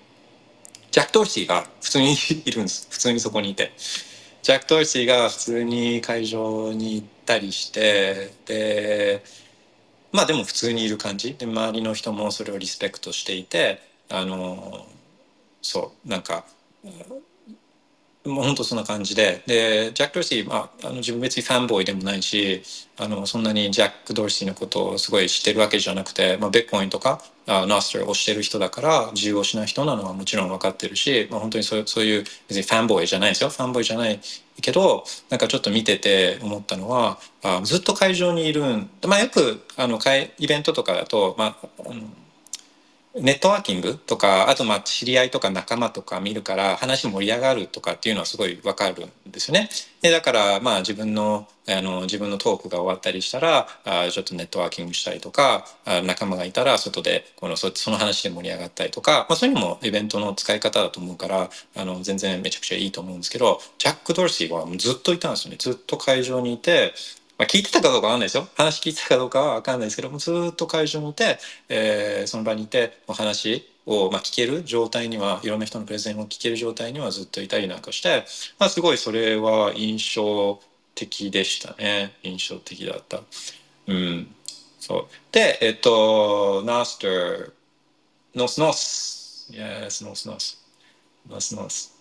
[0.91, 2.87] ジャック・ドーシーが普通にいるんです。
[2.91, 3.71] 普通にそこにいて。
[4.41, 9.23] ジャック・ドーシーが普通に会場に行ったりしてで
[10.11, 11.33] まあでも普通にいる感じ。
[11.35, 14.85] で周りの人もそれをリスペクトしていてあの
[15.61, 16.45] そうなんか
[18.25, 19.41] もう本当そんな感じで。
[19.47, 22.61] でジャック・ドーシー、まあ、あの自分別にファンボーイでもないし
[22.97, 33.49] あのそんなにジャック・ドーシーのことをすごい知ってるわけじゃなくて、まあ、ベッコインとかあナスターをしてる人だから自由をしない人なのはもちろん分かってるし、まあ、本当にそうそういう別にファンボーイじゃないですよ。
[33.49, 34.19] ファンボーイじゃない
[34.61, 39.99] けどなんかちょっと見てて思ったのはあずっと会場にいるん、まあ、よくあの
[40.37, 42.01] イベントとかだと、まあ、あの
[43.15, 49.69] ネットワーキングとかあとまあ知り合いとか仲間とか見るから話盛り上がるとかっていうのはすごいわかるんですよね。
[50.01, 66.93] でだからまあ自分のあの自分のトークが終わったりしたらあちょっとネットワーキングしたりとかあ仲間がいたら外でこのそその話で盛り上がったりとか、まあ、そういうのもイベントの使い方だと思うからあの全然めちゃくちゃいいと思うんですけどジャック・ドルシーはずっといたんですよねずっと会場にいて
[67.41, 78.25] まあ、聞いてたかどうかわかんないですよ話聞いてたかどうかはわかんないですけどもずっと会場にいて、えー、その場にいてお話を、まあ、聞ける状態にはいろんな人のプレゼンを聞ける状態にはずっといたりなんかして、
[78.59, 80.59] まあ、すごいそれは印象
[80.93, 82.13] 的でしたね。
[82.21, 83.21] 印象的だった。
[83.87, 84.27] うん、
[84.79, 85.05] そう。
[85.31, 87.51] でえっとナースター
[88.35, 90.63] ノスノス Yes ノスノス
[91.27, 91.97] ノスノス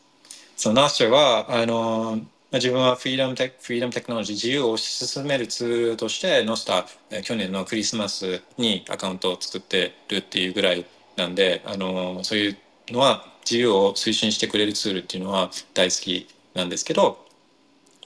[0.54, 2.18] そうナースターはあの
[2.52, 6.84] 自分はフリーダムテフリーダムテクノロジー自由を推し進めるツールとしてノスタ
[7.22, 10.84] 去年のクリスマスにアカウントを作ってるっていうぐらい
[11.16, 12.56] なんであのそういう
[12.88, 17.24] のは自由を推進してくれるツールっていうのは大好きなんですけど、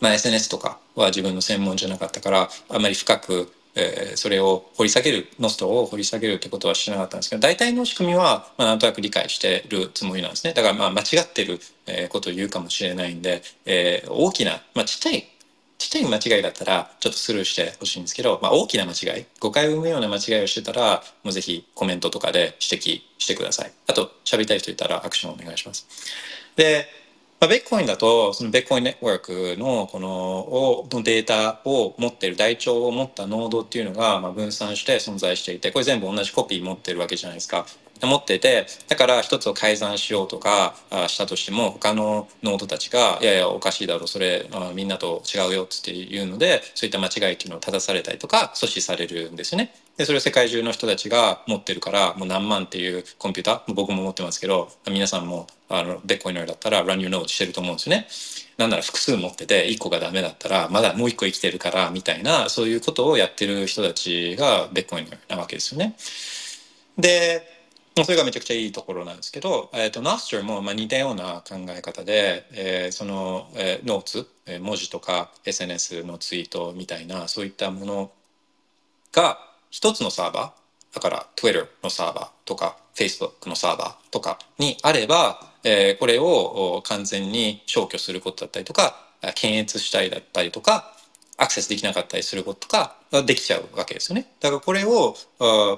[0.02, 10.52] まあ、SNS とかは自分の専門じゃなかったからあまり深くえー、それを掘り下げるノストを掘り下げるってことはしなかったんですけど大体の仕組みは、まあ、なんとなく理解してるつもりなんですね。
[10.52, 11.58] だからまあ間違ってる
[12.08, 15.28] ことを言うかもしれないんで、えー、大きな、まあ、ちっちゃい
[15.76, 23.72] ちっちゃい間違いだったらちょっとスルーしてほしいんですけど、まあ、大きな間違い誤解を生むような間違いをしてたらもうぜひコメントとかで指摘してください。
[23.88, 25.86] あと喋りたい人いたらアクションお願いします。
[26.56, 26.86] で
[27.44, 37.66] まあ、ベッコインだとそのベットコインネットワークのこのをのデータを持ってる台帳を持ったノードっていうのがまあ分散して存在していてこれ全部同じコピー持ってるわけじゃないですか。
[38.06, 40.74] 持っててだから一つを改ざんしようとか
[41.08, 49.74] したとしても他のノードたちが「いやいやおかしいだろそれみんなと違うよ」っていうのでそういった間違いっていうのを正されたりとか阻止されるんですね。
[49.96, 58.08] でそれを世界中の人たちが持ってるからもう何万っていうコンピューター僕も持ってますけど皆さんもあのベッコイナーだったら Run Your Node してると思うんですよね。
[58.56, 65.96] なんなら複数持ってて1個がダメだったらまだもう1個生きてるからみたいなそういうことをやってる人たちがベッコイナーなわけですよね。
[66.98, 67.53] で
[68.02, 78.10] それがめちゃくちゃいいところなんですけど、えーと、ナスチャーもまあ似たような考え方で、えー、その、えー、ノーツ、えー、文字とか SNS のツイートみたいなそういったもの
[79.12, 79.38] が
[79.70, 88.96] 一つのサーバーだから Twitter のサーバーとか Facebook のサーバーとかにあれば、えー、これを完全に消去することだったりとか
[89.36, 90.93] 検閲したりだったりとか
[91.36, 92.94] アクセスできなかったりすることが
[93.24, 94.26] できちゃうわけですよね。
[94.40, 95.16] だからこれを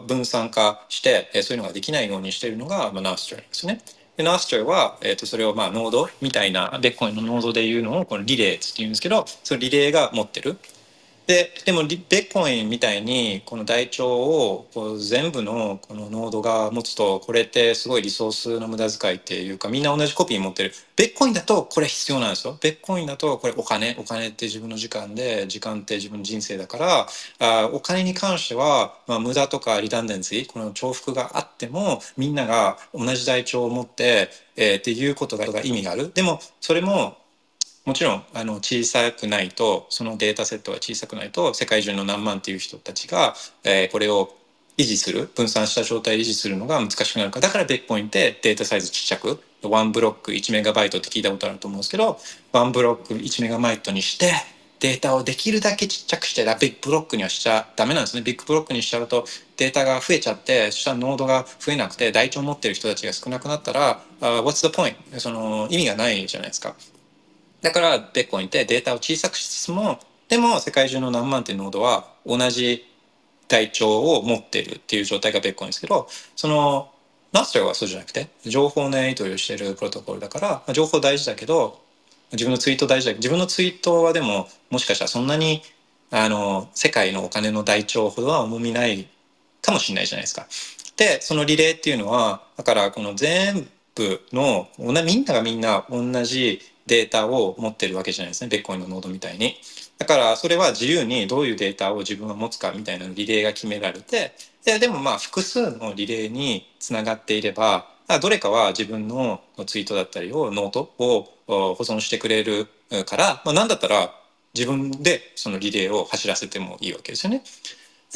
[0.07, 3.81] 分散化してそういうのができないようにしているのが、まあ、ナースチャーですね。
[4.17, 10.57] でナースチャーは、えー、とそれをまあノードみたいなベッコインのノードでいうのをこのリレーっていうんですけどそのリレーが持ってる
[11.27, 20.73] ででもビットコインみたいにこの台帳をこう全部のこのノードが持つとこれってすごいリソースの無駄遣いっていうかみんな同じコピー持ってる。
[20.95, 22.57] ビットコインだとこれ必要なんですよ。
[22.63, 27.07] ビットコインだとこれお金お金って自分の時間で時間って自分の人生だから
[27.41, 36.13] あお金に関しては、まあ、無駄とかリダンデンシーこの重複があってもみんなが同じ台帳を持って、えー、っていうことが意味がある。
[36.15, 37.17] でもそれも
[37.87, 44.35] もちろんあの小さくないとそのデータセットが小さくないと世界中の何万っていう人たちが、えー、これを
[44.77, 47.41] 維持する分散した状態で維持するのが難しくなるか。
[47.41, 52.19] らだからベッコインってデータサイズちっちゃくワンブロック1メガバイトって聞いたことあると思うんですけど
[52.53, 54.33] ワンブロック1メガバイトにして
[54.81, 58.23] データをできるだけちっちゃくしてビッグブロックにはしちゃダメなんですね。
[58.23, 59.25] ビッグブロックにしちゃうと
[59.57, 64.97] データが増えちゃってそしたらノードが増えなくて台帳を持ってる人たちが少なくなったら、uh, What's the point?
[65.19, 66.75] その意味がないじゃないですか。
[67.67, 69.99] だからビットコインってデータを小さくしつつも
[70.29, 72.87] でも世界中の何万っていうノードは同じ
[73.49, 76.07] 台帳を持ってるっていう状態がビットコインですけど
[76.37, 76.93] その
[77.33, 81.81] Nostr はそうじゃなくて情報のやり取りをしているプロトコルだから情報大事だけど
[82.31, 85.63] 自分のツイート大事だけど自分のツイートはでももしかしたらそんなに
[86.13, 89.09] あの世界のお金の台帳ほどは重みない
[89.61, 90.47] かもしれないじゃないですか。
[90.97, 99.57] でそのリレーっていうのはだからこの全部のみんながみんな同じデータを持ってるわけじゃないですねベッコインのノードみたいに。
[99.99, 104.35] だからそれは自由にどういうデータを自分は持つかみたいなリレーが決められて
[104.65, 107.89] ででもまあ複数のリレーにつながっていれば
[108.21, 112.67] どれかは自分のツイートだったりをノートを保存してくれる
[113.07, 114.13] から、まあ、何だったら
[114.55, 117.43] 自分でそのリレーを走らせてもいいわけですよね。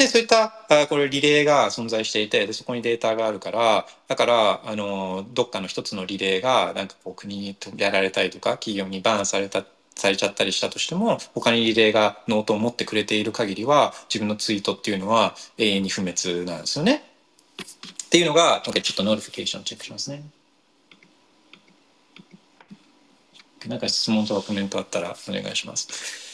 [0.00, 9.62] でそういったあこれリレーが存在していてでそこにデータがあるからだからあのどっかの一つのリレーがなんかこう国にやられたりとか企業に BANされた
[9.94, 17.04] されちゃったりしたとしても他にリレーがノートを持ってくれている限りは自分のツイートっていうのは永遠に不滅なんですよね。
[18.04, 20.22] っていうのが、ちょっとノーティフィケーションチェックしますね。
[23.66, 26.29] なんか質問とかコメントあったらお願いします。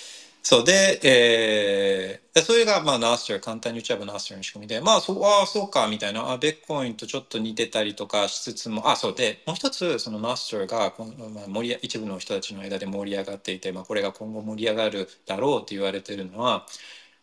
[0.49, 16.65] そうで、えー、それがまあ Nostr簡単に言っちゃえば Nostrの仕組みでまあそうあそうかみたいなあビットコインとちょっと似てたりとかしつつもあそうでもう一つその Nostrがこの、まあ、盛り一部の人たちの間で盛り上がっていて、まあ、これが今後盛り上がるだろうと言われてるのは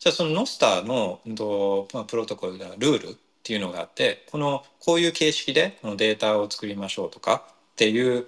[0.00, 1.20] じゃあそのノスターの、
[1.94, 8.26] まあ、プロトコルがルールっていうのがあってこのこういう形式でこのデータを作りましょうとかっていう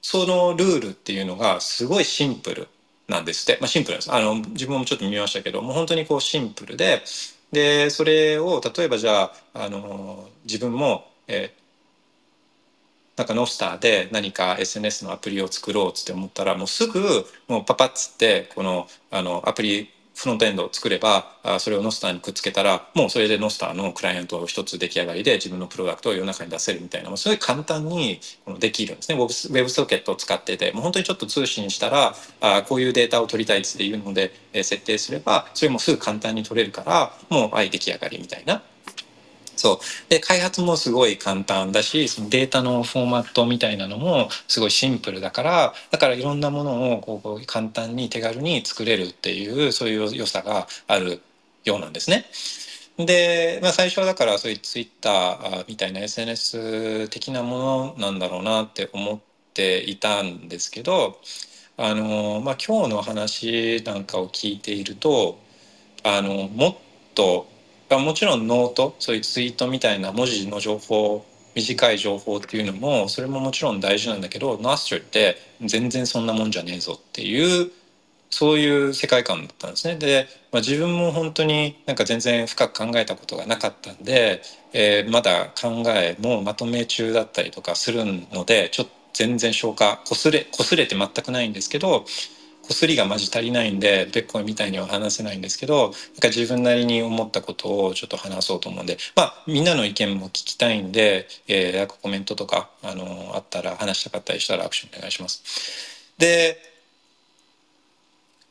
[0.00, 2.68] そのルールっていうのがすごいシンプル。
[3.08, 4.12] なんですって、まあ、シンプルです。
[4.12, 7.02] あの、自分もちょっと見ましたけど、もう本当にこうシンプルで、
[7.52, 11.66] で、それを例えばじゃあ、あの、自分も、えー、
[13.16, 17.00] なんかノスターで何か SNS のアプリを作ろうっつって思ったらもうすぐ
[17.48, 28.20] もうパパッつってこのあのアプリフロントエンドを作ればそれをノスターにくっつけたらもうそれでノスターのクライアントを一つ出来上がりで自分のプロダクトを世の中に出せるみたいなもうすごい簡単に
[28.58, 29.18] できるんですね。
[29.18, 38.62] ウェブソケットを使っててもう本当にちょっと通信したらあこういうデータを取りたいっていうので設定すればそれもすぐ簡単に取れるからもうはい出来上がりみたいな
[39.56, 51.22] そうで開発もすごい簡単だしそのデータのフォーマットみたいなのもすごいシンプルだからだからいろんなものをこう簡単に手軽に作れるっていうそういう良さがある
[51.64, 52.26] ようなんですね。
[53.04, 59.18] で、まあ、最初はだからそういうツイッターみたいな SNS 的なものなんだろうなって思っ
[59.52, 61.20] ていたんですけど
[61.76, 65.38] あの、まあ、今日の話なんかを聞いていると
[66.04, 66.76] あのもっ
[67.14, 67.48] と
[67.90, 71.24] もちろんノートそういうツイートみたいな文字の情報
[71.54, 77.70] 短い情報っていうのもそれももちろん大事なんだけど Nostrって全然そんなもんじゃねえぞっていう
[78.28, 79.96] そういう世界観だったんですね。
[79.96, 92.04] で、まあ、自分も本当になんか全然深く考えたことがなかったんで、えー、まだ考えもまとめ中だったりとかするのでちょっと全然消化こすれこすれて全くないんですけど
[92.66, 106.14] こすりがまじ足りないんでベッコンみたいには話せないんですけどなんか自分なりに思ったことをちょっと話そうと思うんでまあみんなの意見も聞きたいんで、えー、コメントとかあのあったら話したかったりしたらアクションお願いします。
[106.18, 106.75] で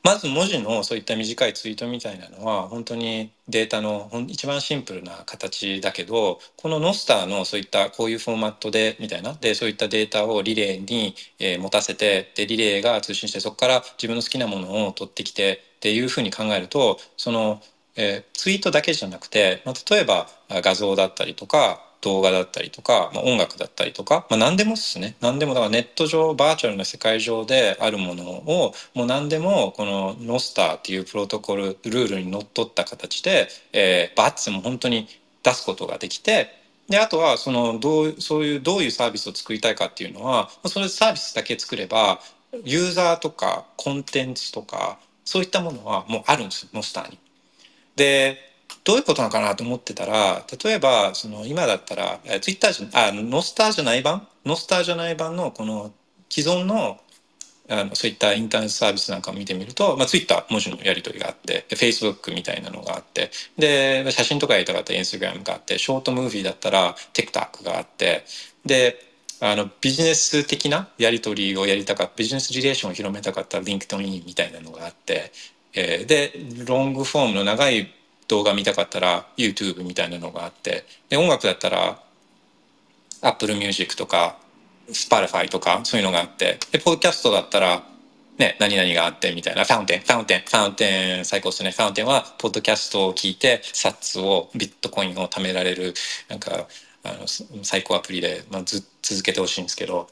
[0.06, 9.34] まず文字のそういった短いツイートみたいなのは本当にデータの一番シンプルな形だけどこのノスターのそういったこういうフォーマットでみたいな。
[9.34, 17.62] でそういったデータをリレーに、え持たせてでリレーが通信してそこから自分の好きなものを取ってきてっていうふうに考えるとその、
[17.96, 35.08] えツイートだけじゃなくて、まあ、例えば画像だったりとか動画だったりとか、まあ、音楽だったりとか、まあ、何でもっすね何でもだからネット上バーチャルな世界上であるものをもう何でもこのノスターっていうプロトコルルールにのっとった形で、えー、バッツも本当に
[35.42, 36.50] 出すことができて
[36.88, 42.20] であとはそのどうそういうどういうサービスを作りたいかっていうのはそれサービスだけ作れば
[42.64, 47.18] ユーザーとかコンテンツとかそういったものはもうあるんですノスターに。
[47.96, 48.38] で
[48.86, 54.26] どういうことなのかなと思ってたら例えばその今だったらツイッターじゃあノスターじゃない版？
[54.46, 55.92] ノスターじゃない版のこの
[56.30, 57.02] 既存の
[57.68, 68.24] あのそういったインターネットサービスなんかを見てみると、まあ、ツイッター文字のやり取りがあってフェイスブックみたいなのがあってで写真とかやりたかったらインスタグラムがあってショートムービーだったら TikTok があって
[68.68, 69.04] で
[69.42, 75.32] あのビジネス的なやり取りをやりたかったビジネスリレーションを広めたかったら LinkedIn みたいなのがあって、
[75.74, 76.34] えー、で
[76.68, 77.92] ロングフォームの長い
[78.28, 82.00] 動画見たかったら YouTube みたいなのがあってで音楽だったら
[83.22, 84.38] Apple Music とか
[84.90, 87.84] Spotify とかそういうのがあってでポッドキャストだったら
[88.38, 89.64] ね、何々があってみたいな。
[89.64, 91.72] Fountain、Fountain、Fountain、最高ですね。
[91.72, 95.94] Fountainは、ポッドキャストを聞いて、 sats を、ビットコインを貯められる、
[96.28, 96.68] なんか、
[97.04, 97.28] あの、
[97.64, 100.10] 最高アプリで、まあ、ず続けてほしいんですけど、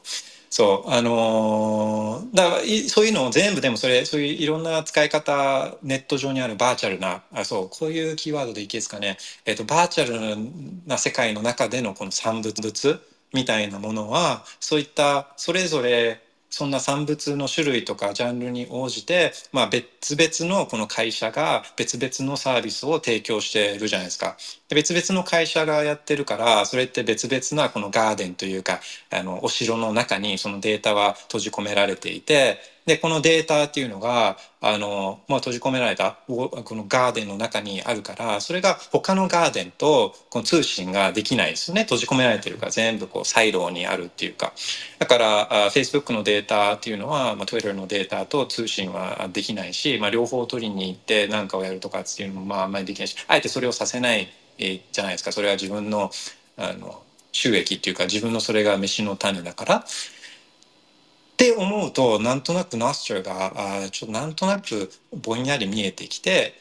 [0.56, 10.38] そうあのーだからいそういうのを全部でもそれそういういろんな使い方ネット上にあるバーチャルなあそうこういうキーワードでいいですかね、えっとバーチャル
[10.86, 13.02] な世界の中でのこの産物
[13.34, 24.38] みたいなものはそういったそれぞれそんな産物の種類とかジャンルに応じて、まあ、別々のこの会社が別々のサービスを提供してるじゃないですか。
[24.74, 28.80] 別々の会社がやってるからそれって別々なこのガーデンというか
[29.12, 41.84] あのお城の中にそのデータは閉じ込められていてでこのデータっていうのがあの、まあ、閉じ込められたこのガーデンの中にあるからそれが他のガーデンとこの通信ができないですよね。
[41.84, 44.54] 閉じ込められてるから全部こうサイロにあるっていうか。
[45.00, 55.32] だからあ Facebook のデータっていうのは、まあ、Twitter のデータと通信はできないし、まあ、両方取りに行って何かをやるとかっていうのもまああんまりできないしあえてそれをさせない、じゃないですか。
[55.32, 56.12] それは自分の
[56.58, 57.02] あの
[57.32, 59.76] 収益っていうか自分のそれが飯の種だから。
[59.78, 66.54] って思うとなんとなくナスターがあーちょっとなんとなくぼんやり見えてきて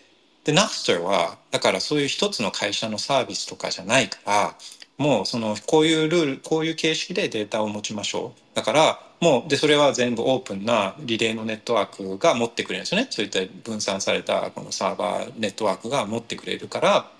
[0.44, 4.54] でナスターはだからそういう一つの会社のサービスとかじゃないから
[4.98, 8.56] もうそのこういうルールこういう形式でデータを持ちましょう。
[8.56, 13.06] だからもうでそれは全部オープンなリレーのネットワークが持ってくれるんですよね。
[13.10, 17.10] そういった分散されたこのサーバーネットワークが持ってくれるから。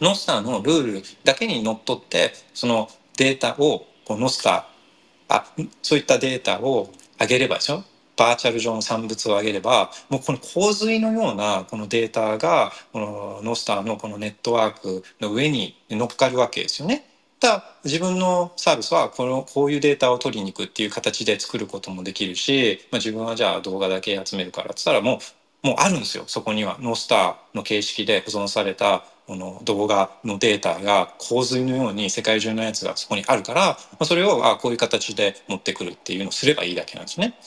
[0.00, 4.64] ノスターのルールだけにのっとってそのデータをこうノスター
[5.28, 5.46] あ
[5.82, 7.82] そういったデータを上げればでしょ？
[8.16, 17.06] バーチャル上の産物を上げればもうこの洪水のようなこのデータがこのノスターのこのネットワークの上に乗っかるわけですよね。
[17.40, 25.18] だ自分のサービスはこのこういうデータを取りに行くっていう形で作ることもできるし、まあ、自分はじゃあ動画だけ集めるからっつったらも
[25.62, 37.38] うもうあるんですよそこにはノースターの形式で保存されたこの動画のデータが洪水のように世界中のやつがそこにあるから、まあ、それをあこういう形で持ってくるっていうのをすればいいだけなんですね。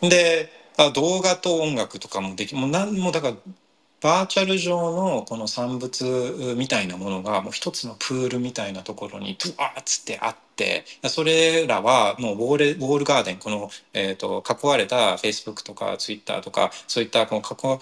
[0.00, 3.34] であ動画と音楽とかもできもう何もだから
[4.02, 17.80] バーチャル上のこの産物みたいなものがもう一つのプールみたいなところにブワーッつってあってそれらはもうウォールウォールガーデンこの、えー、と囲われた Facebook とか Twitter とかそういったこの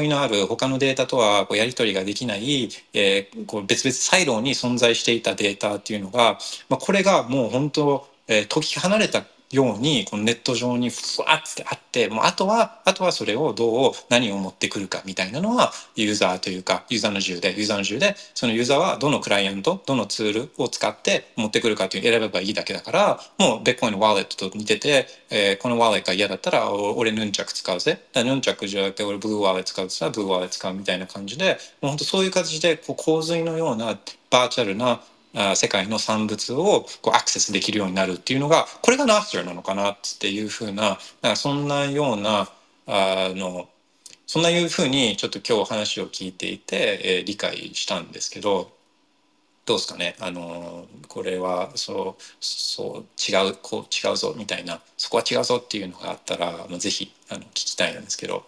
[0.00, 6.38] 囲いのある他のデータとはこうやり取りができない、えーこう別々サイローに存在していたデータっていうのが、
[6.68, 28.00] まあ、これがもう本当、えー解き放たれたようにこのネット上にふわってあってもうあとはあとはそれをどう何を持ってくるかみたいなのはユーザーというかユーザーの自由でユーザーの自由でそのユーザーはどのクライアントどのツールを使って持ってくるかという選べばいいだけだからもうビットコインのウォレットと似てて、えーこのウォレットが嫌だったら俺ヌンチャク使うぜ。
[28.12, 33.98] だヌンチャクじゃなくて俺 BlueWallet使うって言ったら BlueWallet使うみたいな感じでもう本当そういう形でこう洪水のような
[34.30, 35.00] バーチャルな
[35.54, 42.48] 世界の産物をこうアクセスできるようになるっていうのがこれがナースターなのかなっていうふうななんかそんなような
[42.86, 43.68] あの
[44.26, 48.70] そんないうふうにちょっと今日話を聞いていて、えー理解したんですけど
[49.66, 50.16] どうですかね？
[50.18, 58.44] あのこれはそうそう違うこう違うぞみたいなそこは違うぞっていうのがあったら、まあ、ぜひあの聞きたいんですけど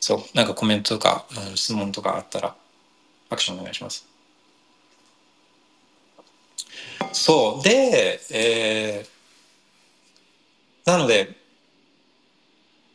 [0.00, 2.54] そうなんかコメントとかあの質問とかあったら
[3.28, 4.06] アクションお願いします。
[7.12, 9.16] そうで、えー
[10.86, 11.34] なので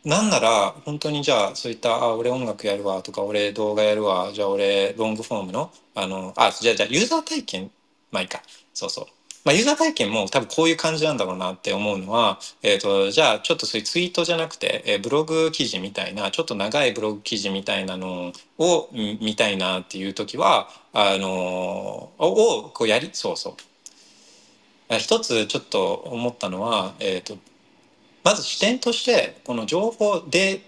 [0.06, 7.72] なんなら本当にじゃあそういった「あ俺音楽やるわ」とか「俺動画やるわ」じゃあ俺ロングフォームのあのあじゃあじゃあユーザー体験
[8.12, 8.42] まあいいか
[8.74, 9.06] そうそう。
[9.44, 23.54] まあ、ユーザー体験も多分こういう感じなんだろうなって思うのは、えー、とじゃあちょっとそういうツイートじゃなくて、えーブログ記事みたいなちょっと長いブログ記事みたいなのを見たいなっていう時はあのーをこうやりそうそう
[24.98, 27.38] 一つちょっと思ったのは、えー、と
[28.24, 30.62] まず視点としてこの情報で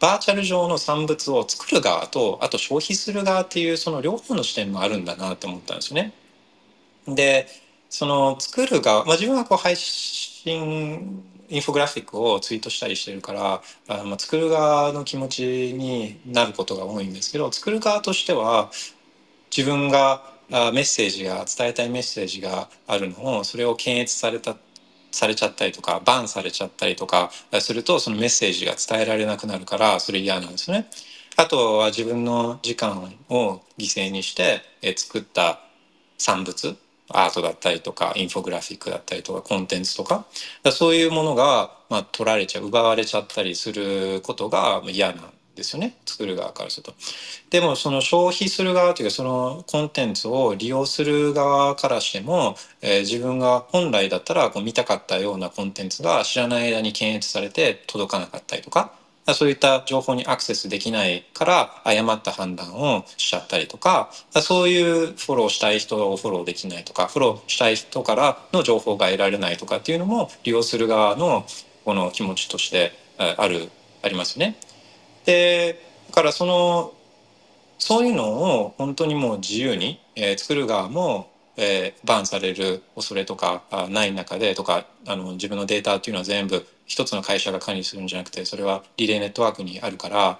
[0.00, 6.12] バーチャル上の産物を作る側とあと消費する側っていうその両方の視点もあるんだなって思ったんですよね。
[7.06, 7.46] で
[7.88, 18.70] その作る側、まあ、自分はこう配信インフォグラフィックをツイートしたりしてるからあま作る側の気持ちになることが多いんですけど作る側としては
[19.54, 24.56] 自分がメッセージが伝えたいメッセージがあるのをそれを検閲された
[25.10, 27.30] されちゃったりとかバンされちゃったりとか
[27.60, 30.88] するとそのメッセージが伝えられなくなるからそれ嫌なんですね。
[31.36, 34.62] あとは自分の時間を犠牲にして
[34.96, 35.60] 作った
[36.18, 36.76] 産物
[37.08, 40.24] アートだったりとかインフォグラフィックだったりとかコンテンツとか
[40.72, 46.94] そういうものが、ま、取られちゃう奪われちゃったりすることが嫌なんですよね作る側からすると。
[47.50, 58.94] でもその消費する側というかそのコンテンツを利用する側からしても、えー、自分が本来だったらこう見たかったようなコンテンツが知らない間に検閲されて届かなかったりとか。
[59.34, 64.10] そういった情報にアクセスできないから誤った判断をしちゃったりとか
[64.42, 71.46] そういうフォローしたい人をフォローできないとかフォローしたい人からの情報が得られないとかっていうのも利用する側の
[71.84, 73.70] この気持ちとしてある
[74.02, 74.56] ありますね。
[75.24, 76.92] でだからその
[77.78, 90.38] そういうのを本当にもう自由に、えー、作る側も、えー、バンされる恐れとかない中でとかあの自分のデータっていうのは全部一つの会社が管理するんじゃなくてそれはリレーネットワークにあるから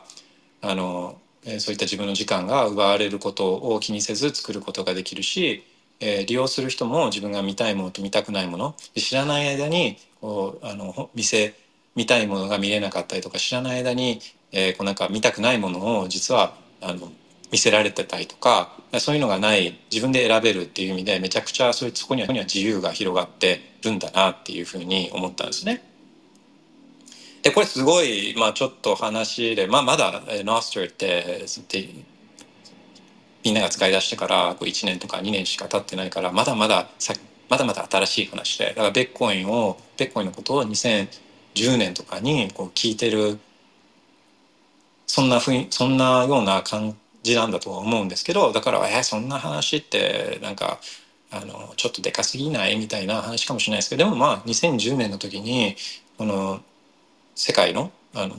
[0.61, 5.65] あの、えー、そういった自分の時間が奪われることを気にせず作ることができるし、
[5.99, 11.55] えー、利用する人も自分が見たいものと見たくないもの知らない間にこうあの見せ
[11.97, 14.21] 見たいものが見れなかったりとか知らない間に、
[14.53, 17.11] えー、こうなんか見たくないものを実はあの
[17.51, 25.83] 見せられてたりとかそういうのがない自分で選べるっていう意味でめちゃくちゃそういうそこには自由が広がってるんだなっていうふうに思ったんですね。
[27.43, 30.13] でこれすごい、まあ、ちょっと話で、まあ、まだ
[30.45, 31.89] ノースターって
[33.45, 37.15] みんなが使い出してから1年とか2年しか経ってないからまだまださ
[37.49, 43.39] まだまだ新しい話でだからベッコインをベッコインのことを2010年とかにこう聞いてる
[45.13, 50.81] そんなふいそんなような感じなんだとは思うんですけどだからえー、そんな話ってなんか
[51.31, 55.77] あのちょっとでかすぎないみたいな話かもしれないですけどでもまあ2010年の時に
[56.17, 56.63] この
[57.35, 58.35] 世界のあの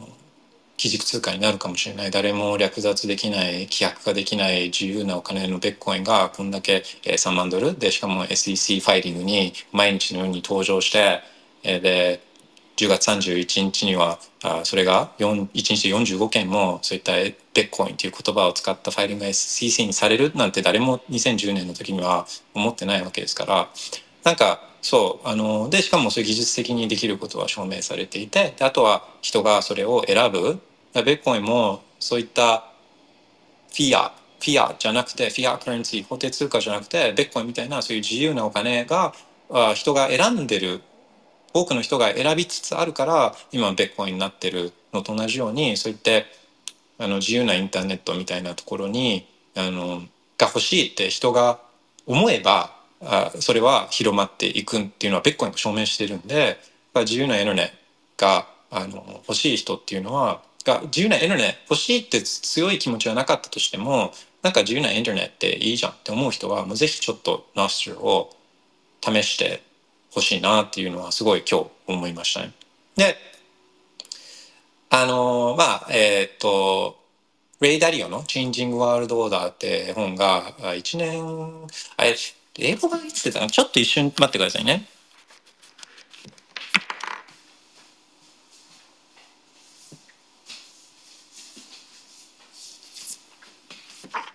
[0.75, 2.11] 基軸通貨になるかもしれない。
[2.11, 11.21] 誰も略奪できない規約ができない自由なお金のベッコインがこんだけ3万ドルでしかも SEC ファイリングに毎日のように登場して
[11.61, 12.19] で
[12.75, 23.69] 10月31日にはあそれが1日45件もそういったベッコインという言葉を使ったファイリングが SEC にされるなんて誰も2010年の時には思ってないわけですから。
[24.23, 30.59] なんかそうあのでしかもそういう技術的にできることは証明されていてあとは人がそれを選ぶ。
[30.93, 32.65] ベッコインもそういった
[33.69, 39.13] フィアフィアじゃなくてフィアクレンシー法定通貨じゃなくてベッコインみたいなそういう自由なお金が
[39.73, 40.81] 人が選んでる
[41.53, 46.25] 多くの人が選びつつあるから今ベッコインになってるのと同じようにそういって
[46.97, 50.01] あの自由なインターネットみたいなところにあの
[50.37, 51.59] が欲しいって人が
[52.05, 56.57] 思えばあそれは広まっていくっていうのはベッコインが証明してるんで
[56.95, 57.73] 自由なインターネ
[58.17, 68.29] があの欲しい人っていうのはが自由なインターネ欲しいって強い気持ちはなかったとしてもなんか自由なインターネットっていいじゃんって思う人はもうぜひちょっとノスルを
[69.01, 69.61] 試して
[70.13, 72.53] ほしいなっていうのはすごい今日思いましたね。
[72.95, 73.17] で
[74.89, 76.97] あのまあえっ、と
[77.59, 82.15] レイ・ダリオの「チェンジング・ワールド・オーダー」って本が1年あれ
[82.59, 83.49] 英語がいつ出たの？
[83.49, 84.87] ちょっと一瞬待ってくださいね。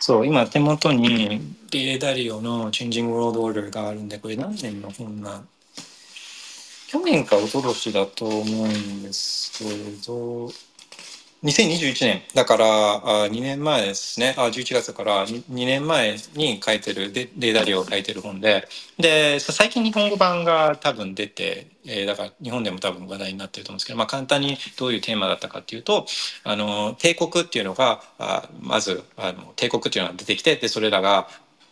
[0.01, 5.49] そう、今手元にリエダリオのチェンジング・ワールド・オーダーがあるんで、これ何年の本なん
[6.89, 10.49] 去年か一昨年だと思うんですけど、
[11.45, 14.35] 2021年だからあ2年前ですね。
[14.39, 18.67] あ11月だから 2, 年前に書いてるでレーダー量を書いてる本で。
[18.99, 26.07] で最近日本語版が多分出て、えー、だから日本でも多分話題になってると思うんですけど、まあ、簡単にどういうテーマだったかっていうと
[26.43, 31.29] あの帝国っていうのがあまずあの帝国っていうのが出てきてでそれらが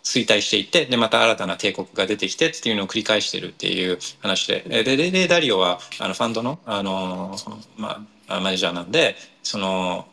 [0.07, 7.37] 衰退していってでまた新たな帝国が出てきてっていうのを繰り返してるっていう話ででレーダリオはあのファンドのあの、
[7.77, 10.07] まあマネージャーなんでその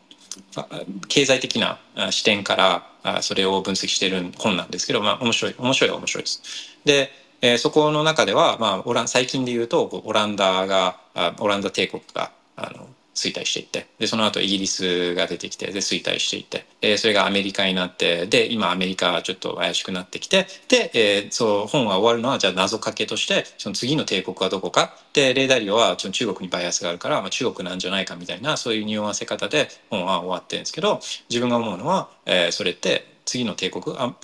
[1.08, 1.80] 経済的な
[2.12, 6.41] 視点からそれを分析してる本なんですけど、まあ、面白い面白いは面白いです。
[6.86, 10.98] で、え、そこの中では、まあ、オラン最近で言うとオランダが
[11.39, 30.99] オランダ帝国があの衰退していってでその後イギリスが出てきてで衰退していってでそれがアメリカになってで今アメリカはちょっと怪しくなってきてで、えー、そう本は終わるのはじゃあ謎かけとしてその次の帝国はどこかでレーダリオはちょ中国にバイアスがあるから、まあ、中国なんじゃないかみたいなそういう匂わせ方で本は終わってるんですけど
[31.30, 34.16] 自分が思うのは、えー、それって次の帝国は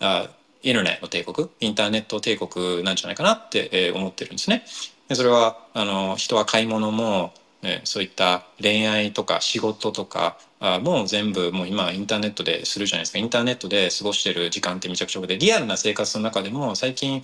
[0.00, 0.28] あ
[0.62, 4.64] インターネット帝国インターネット帝国なんじゃないかなって、思ってるんですね。
[5.08, 7.32] でそれはあの人は買い物も
[7.62, 17.22] えーそういった恋愛とか仕事とかあもう全部もう今インターネットでするじゃないですかインターネットで過ごしてる時間ってめちゃくちゃ多くてリアルな生活の中でも最近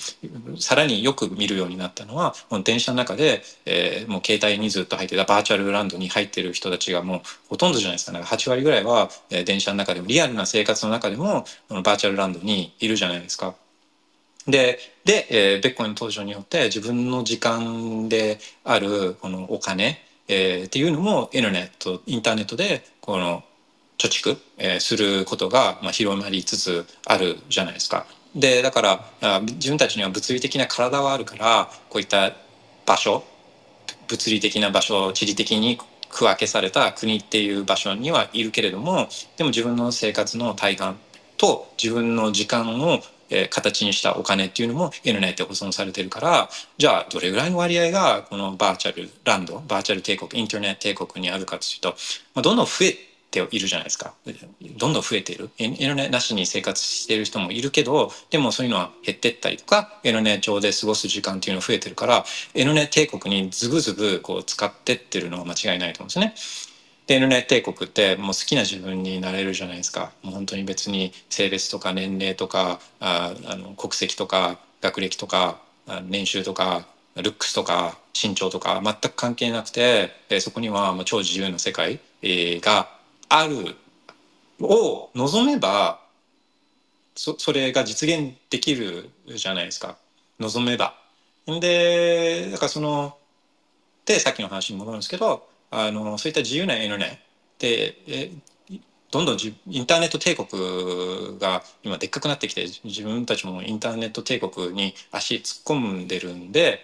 [0.58, 13.54] さらによく見るようになったのはもう電車の中で、えもう携帯にずっと入ってたバーチャルランドに入ってる人たちがもうほとんどじゃないですかなんか8割ぐらいは、え電車の中でもリアルな生活の中でもバーチャルランドにいるじゃないですか。
[14.46, 23.42] で、で、えーベッコイの登場によって自分の時間であるこのお金、えーっていうのもインターネット、インターネットでこの
[23.98, 28.06] 貯蓄、えーすることが、まあ、広まりつつあるじゃないですか。
[28.34, 28.82] で、だか
[29.20, 32.32] ら自分たちには物理的な体はあるからこういった
[32.86, 33.24] 場所、
[34.08, 35.78] 物理的な場所、地理的に
[36.10, 40.98] 区分けされた国っていう場所にはいるけれども、でも自分の生活の体感
[41.36, 43.00] と自分の時間を、
[43.30, 51.90] えー形にしたお金っていうのもインターネットで保存されてるからじゃあどれぐらいの割合がこのバーチャルランドバーチャル帝国インターネット帝国にあるかというと、
[52.34, 52.96] まあ、どんどん増え
[53.30, 54.14] ているじゃないですか
[54.76, 66.34] どんどん増えているインインターネなしに生活している人もいるけどでもそういうのは減ってったりとかインターネ上で過ごす時間っていうのが増えてるからインターネ帝国にズブズブこう使ってってるのは間違いないと思うんですね。
[67.06, 75.58] で N ネ帝国ってもう好きな自分になれるじゃないですかもう本当に別に性別とか年齢とかああの国籍とか学歴とか
[76.08, 76.86] 年収とか
[77.16, 82.88] ルックスとか身長とか全く関係なくてそこにはもう超自由な世界が
[83.28, 83.76] ある
[84.60, 86.00] を望めば
[87.14, 89.96] そそれが実現できるじゃないですか
[90.40, 90.94] 望めば。
[91.46, 93.16] でだからその
[94.06, 97.16] でさっきの話に戻るんですけどあのそういった自由なインターネット
[97.58, 98.30] でえ
[99.10, 106.80] どんどんじインターネット帝国が今でっかくなってきて自分たちもインターネット帝国に足突っ込んでるんで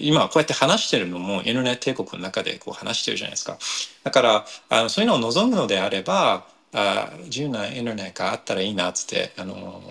[0.00, 3.58] 今こうやって話してるのもインターネット帝国の中でこう話してるじゃないですか。
[4.02, 9.82] だからあのそういうのを望むのであればあ自由なインターネットがあったらいいなっつってあの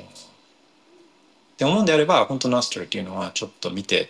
[1.53, 4.09] って思うんであれば本当のアストラっていうのはちょっと見て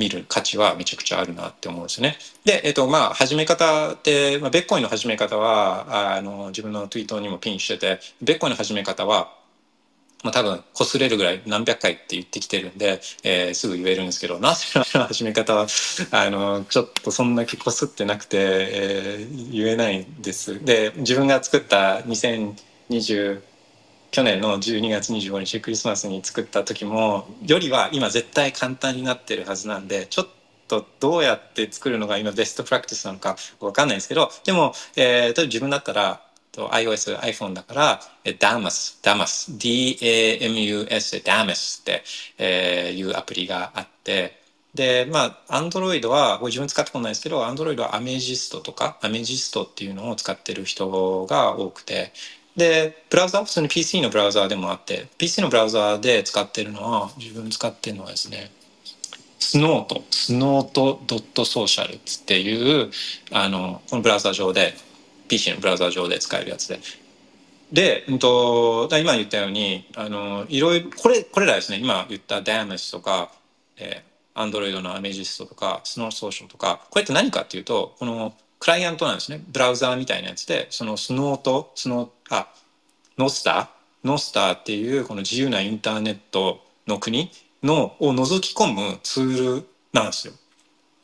[0.00, 2.16] 見る価値はめちゃくちゃあるなって思うんですよね。
[2.46, 9.30] で、えっと、まあ、始め方って、まあ、ベッコインの始め方は、あの、自分のツイートにもピンしてて、ベッコインの始め方は、
[10.24, 15.66] まあ、多分、擦れるぐらい何百回って言ってきてるんで、えーすぐ言えるんですけど、なぜの始め方は、
[16.12, 20.64] あの、ちょっとそんだけ擦ってなくて、えー言えないんです。
[20.64, 23.42] で、自分が作った2020、
[24.10, 30.28] 去年の12月25日クリスマスに作った時もよりは今絶対簡単になってるはずなんでちょっ
[30.68, 36.20] とどうやって作るのが今ベストプラクティスなのかわかんないんですけどでも、えー例えば自分だったら
[36.52, 42.02] iOS、iPhone だから、え Damus、Damus、D-A-M-U-S Damus って、
[42.38, 44.40] えーいうアプリがあって、
[44.74, 52.12] で、まあ、Android は、これ自分使ったこないですけど、Android は Amethyst とか、Amethyst っていうのを使ってる人が多くて、
[52.56, 58.50] で、ブラウザ、普通に PC のブラウザーでもあって、PC のブラウザーで使ってるのは、自分使ってるのはですね、
[59.38, 62.90] スノート、スノートドットソーシャルっていう、
[63.32, 64.74] あの、このブラウザー上で、
[65.28, 66.80] PC のブラウザー上で使えるやつで。
[67.72, 73.30] で、うんと、だ今言ったように、あの、いろいろ、これ、これらですね、今言った Damus とか、
[73.76, 79.42] えー、Android の Amethyst とか、Snow Social とか、これって何かっていうと、このクライアントなんですね。
[79.48, 82.48] ブラウザーみたいなやつで、そのスノーと、スノー、あ、
[83.18, 83.80] ノスター？
[84.04, 87.30] ノスターっていうこの自由なインターネットの国
[87.62, 90.32] のを覗き込むツールなんですよ。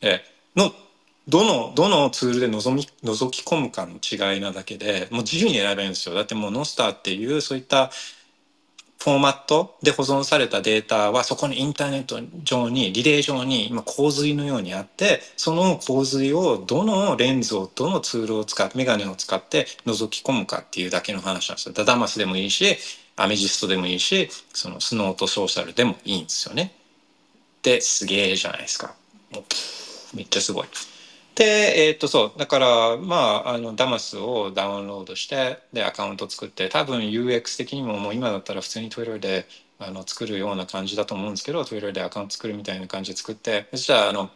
[0.01, 0.21] え
[0.55, 0.71] の
[1.27, 6.15] どのどのツールで覗み覗き込むかの違いなだけでもう自由に選べるんですよ。
[6.15, 7.91] だってもうノスターっていうそういった
[8.99, 21.73] フォーマットで保存されたデータはそこにインターネット上にリレー上に今洪水のようにあってその洪水をどのレンズをどのツールを使ってメガネを使って覗き込むかっていうだけの話なんですよ。
[21.73, 22.77] ダダマスでもいいし
[23.15, 26.73] Amethystでもいいしその Snort Social でもいいんですよね。
[27.61, 28.95] ですげえじゃないですか。
[30.13, 30.67] めっちゃすごい。
[31.37, 33.15] で、えーっとそうだからま
[33.45, 39.45] ああの Damus をダウンロードしてでアカウント作って多分 UX 的にももう今だったら普通に Twitter で
[39.79, 44.31] あの作るような感じだと思うんですけど Twitter でアカウント作るみたいな感じで作ってそしたらあの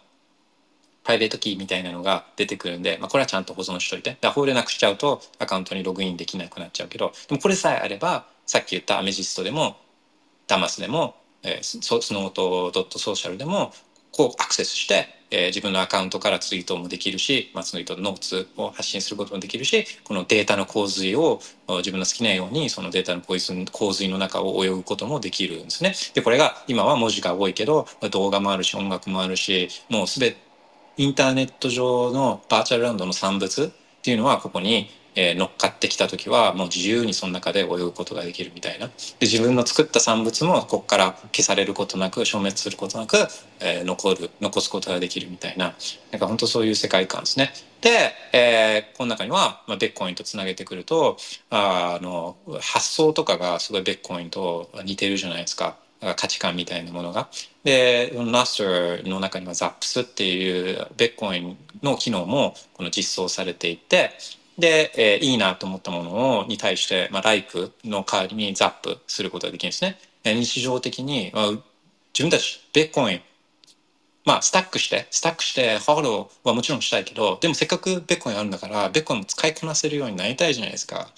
[1.04, 4.18] プライベートキーみたいなのが出てくるんで、まあ、これはちゃんと保存しといて。
[4.22, 9.78] でほんでなくしちゃうとアカウントにログインできなくなっちゃうけど、でもこれさえあれば、さっき言った Amethystでも、
[10.48, 13.74] ダマスでも、えー、ススノートドットソーシャルでも、
[14.12, 25.96] こうアクセスして、えー自分のアカウントからツイートもできるし、まあ、ツイートノーツを発信することもできるし、このデータの洪水を自分の好きなようにそのデータの洪水洪水の中を泳ぐこともできるんですね。
[26.14, 30.36] で、これが今は文字が多いけど、動画もあるし、音楽もあるし、もうすべ
[30.98, 43.18] インターネット上のバーチャルランドの産物っていうのはここにえー、乗っかってきた時はもう自由にその中で泳ぐことができるみたいなで自分の作った産物もここから消されることなく消滅することなく、
[43.60, 45.74] えー、残る残すことができるみたいな
[46.12, 47.52] なんか本当そういう世界観ですね。
[47.82, 51.18] で、えー、この中には、まあ、ベッコインとつなげてくると
[51.50, 55.76] あの発想とかがすごいベッコインと似てるじゃないですか。
[56.16, 57.30] 価値観みたいなものが。
[57.64, 64.12] で、ナスターの中にはザップスっていうベッコインの機能もこの実装されていて、
[64.58, 69.98] で、えー、いいなと思ったものをに対して、まあ、ライクの代わりにザップすることができるんですね。
[70.24, 71.64] 日常的に、まあ、自
[72.20, 73.22] 分たちベッコイン
[74.26, 81.10] まあスタックしてスタックしてフォローはもちろんしたいけどでもせっかくベッコインあるんだからベッコインも使いこなせるようになりたいじゃないですか。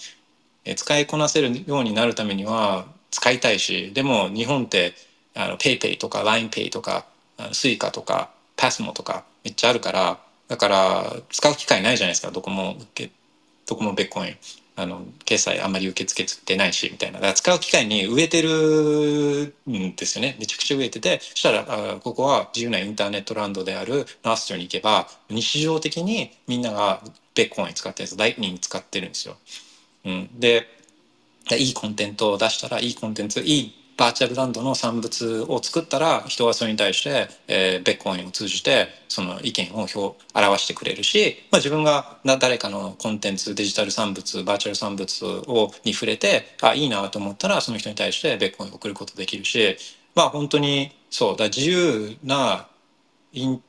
[0.64, 4.94] え使いこなせるようになるためには使いたいしでも日本って
[5.34, 7.04] あの PayPay とか LINEPay とか
[7.36, 10.18] Suica とか PASMO とかめっちゃあるから
[10.48, 13.12] だから使う機会ないじゃないですかどこも受け
[13.66, 14.36] どこもベッコイン
[14.76, 17.18] あの決済あんまり受け付けてないしみたいな。
[17.18, 20.36] だから使う機会に植えてるんですよね。
[20.40, 27.00] めちゃくちゃ植えててそしたらあここは自由なインターネットランドであるナーストに行けば日常的にみんなが
[27.34, 29.36] ベッコイン使ってるやつライトニング使ってるんですよ。
[30.06, 30.66] うん、で
[31.52, 39.98] いいコンテンツを出したらいいコンテンツいいバーチャルランドの産物を作ったら人はそれに対して、えー、ベッコインを通じてその意見を表
[40.34, 49.76] 表してくれるし、まあ、自分が誰かのコンテンツデジタル産物バーチャル産物をに触れてあいいなと思ったらその人に対してベッコインを送ることできるし
[50.14, 52.66] まあ本当にそうだ自由な
[53.32, 53.62] イン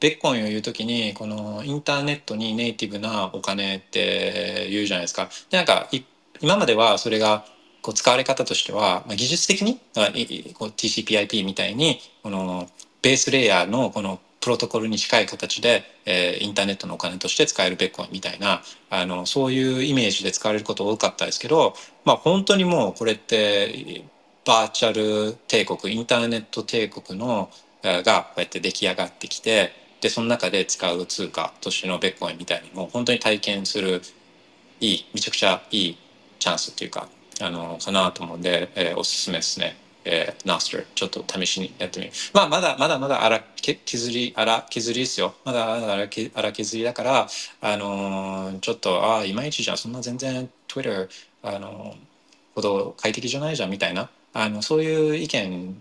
[0.00, 5.28] ベッコインを言う時にこのインターネットにネイティブなお金って言うじゃないですか。
[5.48, 5.88] でなんか
[6.40, 7.44] 今まではそれが
[7.82, 9.80] こう使われ方としては、まあ、技術的に
[10.54, 12.70] こう TCP/IP みたいにこの
[13.02, 21.74] ベースレイヤーのこのプロトコルに近い形で、えー、インターネットのお金として使えるベッコインみたいなあのそういうイメージで使われること多かったですけど、
[22.04, 24.04] まあ、本当にもうこれって
[24.44, 27.50] バーチャル帝国インターネット帝国の
[27.82, 34.02] がこうやって出来上がってきてでその中で使う通貨としてのベッコインみたいにもう本当に体験する
[34.80, 35.98] いいめちゃくちゃいい
[36.40, 37.08] チャンスっていうか
[37.42, 39.76] あのかなと思うんで、えー、おすすめですね。
[40.04, 42.12] えー、ナスターちょっと試しにやってみる。
[42.32, 45.34] まあまだまだまだ荒削り荒削りですよ。
[45.44, 47.28] まだ荒荒削りだから
[47.60, 51.08] あのー、ちょっとああいまいちじゃんそんな全然 Twitter
[51.42, 51.96] あのー、
[52.54, 55.80] ほど快適じゃないじゃんみたいなあのそういう意見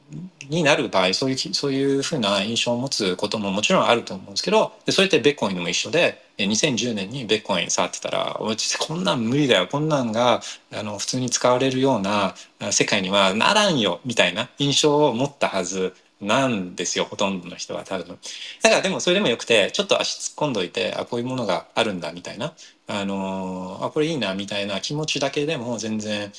[0.50, 8.40] になる場合そういうそういうふうな印象を持つことももちろんあると思うんですけどでそれってベッコインでも一緒で2010年にベッコイン触ってたら
[8.80, 9.68] こんなん無理だよ。
[9.68, 10.42] こんなんが
[10.74, 12.36] あの普通に使われるような
[12.72, 18.18] 世界にはならんよみたいな印象を持ったはずなんですよほとんどの人は多分。
[18.62, 22.54] だからでもそれでもよくてちょっと足突っ込んどいてあこういうものがあるんだみたいな。
[22.88, 26.32] あのあこれいいなみたいな気持ちだけでも全然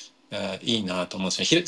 [0.61, 1.65] いいなと思うんですよ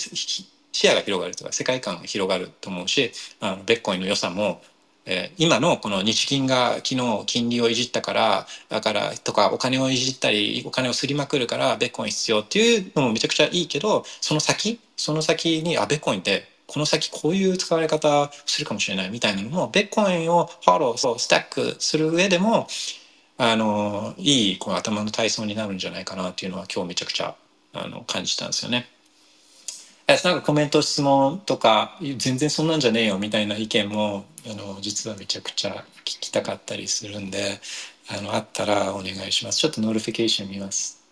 [0.75, 4.61] 視野が広がるとか世界観が広がると思うしあのベッコインの良さも、
[5.05, 22.67] え、今のこの日銀が昨日金利をいじったからだからとかお金をいじったりお金をすりまくるからベッコイン必要っていうのもめちゃくちゃいいけどその先その先にあベッコインってこの先こういう使われ方するかもしれないみたいなのもベッコインをフォローそうスタックする上でも
[23.37, 27.35] あのいいこの頭の体操になるんじゃないかなっていうのは今日めちゃくちゃ
[27.73, 28.94] あの感じたんですよね。
[30.07, 37.59] なんかコメント質問とか全然そんなんじゃねえよみたいな意見もあの実はめちゃくちゃ聞きたかったりするんで
[38.09, 39.57] あのあったらお願いします。
[39.59, 41.03] ちょっとノーティフィケーション見ます。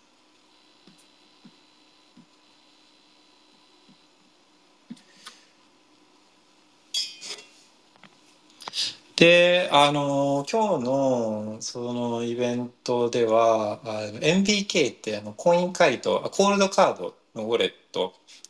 [9.16, 17.83] であの今日のそのイベントではあの MBK ってあのコイン回答コールドカードのウォレット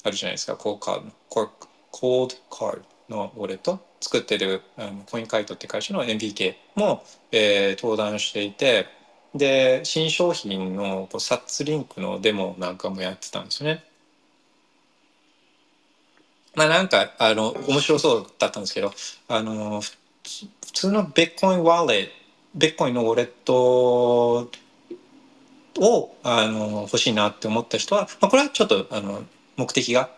[0.02, 1.50] あるじゃないですかコーカードコ
[1.90, 8.86] コードカードのウォレット作ってるあのコインカイトって会社の MBK も、えー、登壇していて
[9.34, 13.84] で新商品のこうサッツリンクのデモなんかもやってたんですよね。
[16.54, 18.92] まあなんかあの面白そうだったんですけど
[19.28, 19.92] あの普
[20.72, 22.24] 通のベッコインワレット
[22.54, 24.48] ベッコインのウォレット
[25.76, 29.24] をあの欲しいなって思った人は、まあ、これはちょっとあの
[29.56, 30.10] 目的が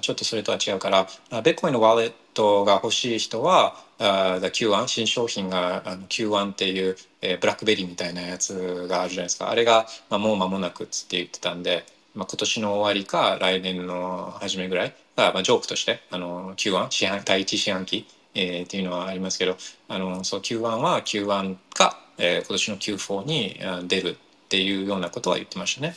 [0.00, 1.06] ちょっとそれとは違うから
[1.42, 11.84] ベッコインのワレットが欲しい人は Q1 新商品があの Q1 っていう、えー、ブラックベリーみたいなやつがあるじゃないですかあれが、まあ、もう間もなくっつって言ってたんで、
[12.14, 19.56] まあ、今年の終わりか来年の初めぐらいが、まあ、ジョークとしてあの Q1 四半第一四半期えー、っていうのはありますけど
[19.88, 24.14] あのそう Q1 は Q1 か、えー、今年の Q4 に出るっ
[24.48, 25.94] ていうようなことは言ってましたね。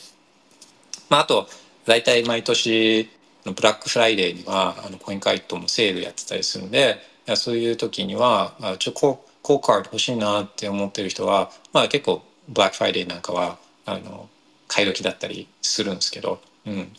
[1.10, 1.48] まあ、あと
[1.88, 3.10] 大体毎年
[3.44, 6.98] ブラックフライデーにはあのコインカイトもセールやってたりするんで
[7.34, 14.28] そういう時にはちょココーカード欲しいなって思ってる人は、まあ、結構ブラックフライデーなんかはあの
[14.66, 16.92] 買い時だったりするんですけど、うん。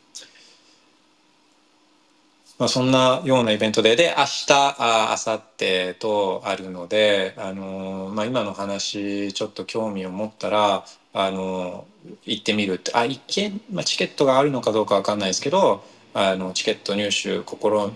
[2.58, 10.84] まあ、そんなようなイベントでで明日あ明後日とあるので、あのまあ、今の話ちょっと興味を持ったら、
[11.14, 11.86] あの
[12.26, 15.84] 行ってみるってあ一見、まあ、チケットがあるのかどうか分かんないですけど
[16.14, 17.44] あのチケット入手試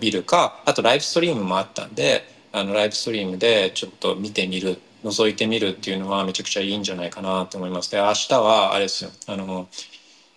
[0.00, 7.90] みるかあとライブストリームもあったんであのライブストリームでちょっと見てみる覗いてみるっていうのはめちゃくちゃいいんじゃないかなと思います。
[7.90, 9.68] で明日はあれですよあの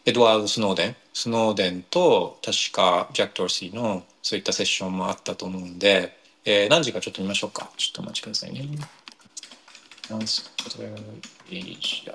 [0.06, 7.70] エドワード・スノーデンスノーデンと確かジャック・ドーシーのそういったセッションもあったと思うんで、えー、何時かちょっと見ましょうか。
[7.78, 8.66] ちょっとお待ちくださいね。
[10.10, 10.44] 何時？
[12.06, 12.14] だ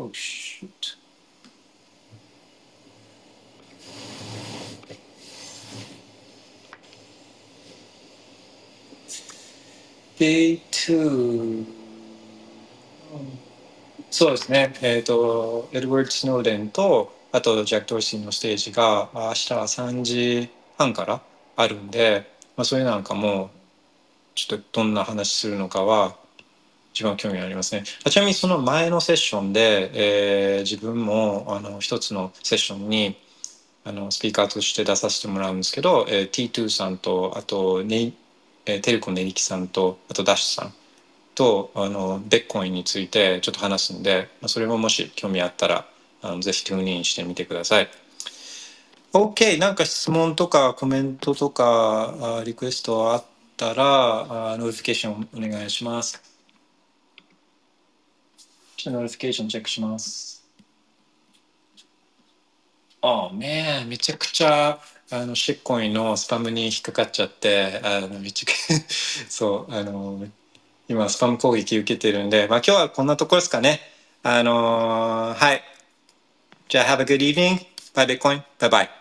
[0.00, 0.96] Oh shoot.
[10.16, 11.64] Day 2
[14.10, 21.20] そうですねえっ、ー、とエドワード・スノーデンとあとジャック・トーシーのステージが明日は3時半から
[21.56, 23.50] あるんで、まあ、それなんかも
[24.36, 26.16] ちょっとどんな話するのかは
[26.98, 27.84] 一番興味ありますね。
[27.84, 33.16] ちなみにその前のセッションで、えー、自分もあの一つのセッションに
[33.84, 38.14] あのスピーカーとして出させてもらうんですけど、えー、T2 さんとあとね、
[38.66, 40.74] えー、テルコネリキさんとあとダッシュさん
[41.36, 45.86] とあのベッコインについてちょっと話すんで、まあ、それももし興味あったら
[46.22, 47.88] あのぜひトゥーンインしてみてください。
[49.12, 53.24] OK なんか質問とかコメントとかリクエストあっ
[53.56, 56.27] たらノーティフィケーションお願いします。
[58.78, 60.44] ちょっとノーティフィケーションチェックします。
[63.02, 64.78] ああ、めめちゃくちゃ、
[65.10, 68.52] あの、シットコインのスパムに引っかかっちゃって、あの、めちゃく
[69.28, 70.24] そう、あの、
[70.88, 73.80] 今、スパム攻撃受けてるんで、まあ今日はこんなところですかね。
[74.22, 75.62] あのはい。
[76.68, 77.66] じゃあ、have a good evening.
[77.94, 78.42] Bye, Bitcoin.
[78.60, 78.97] Bye bye.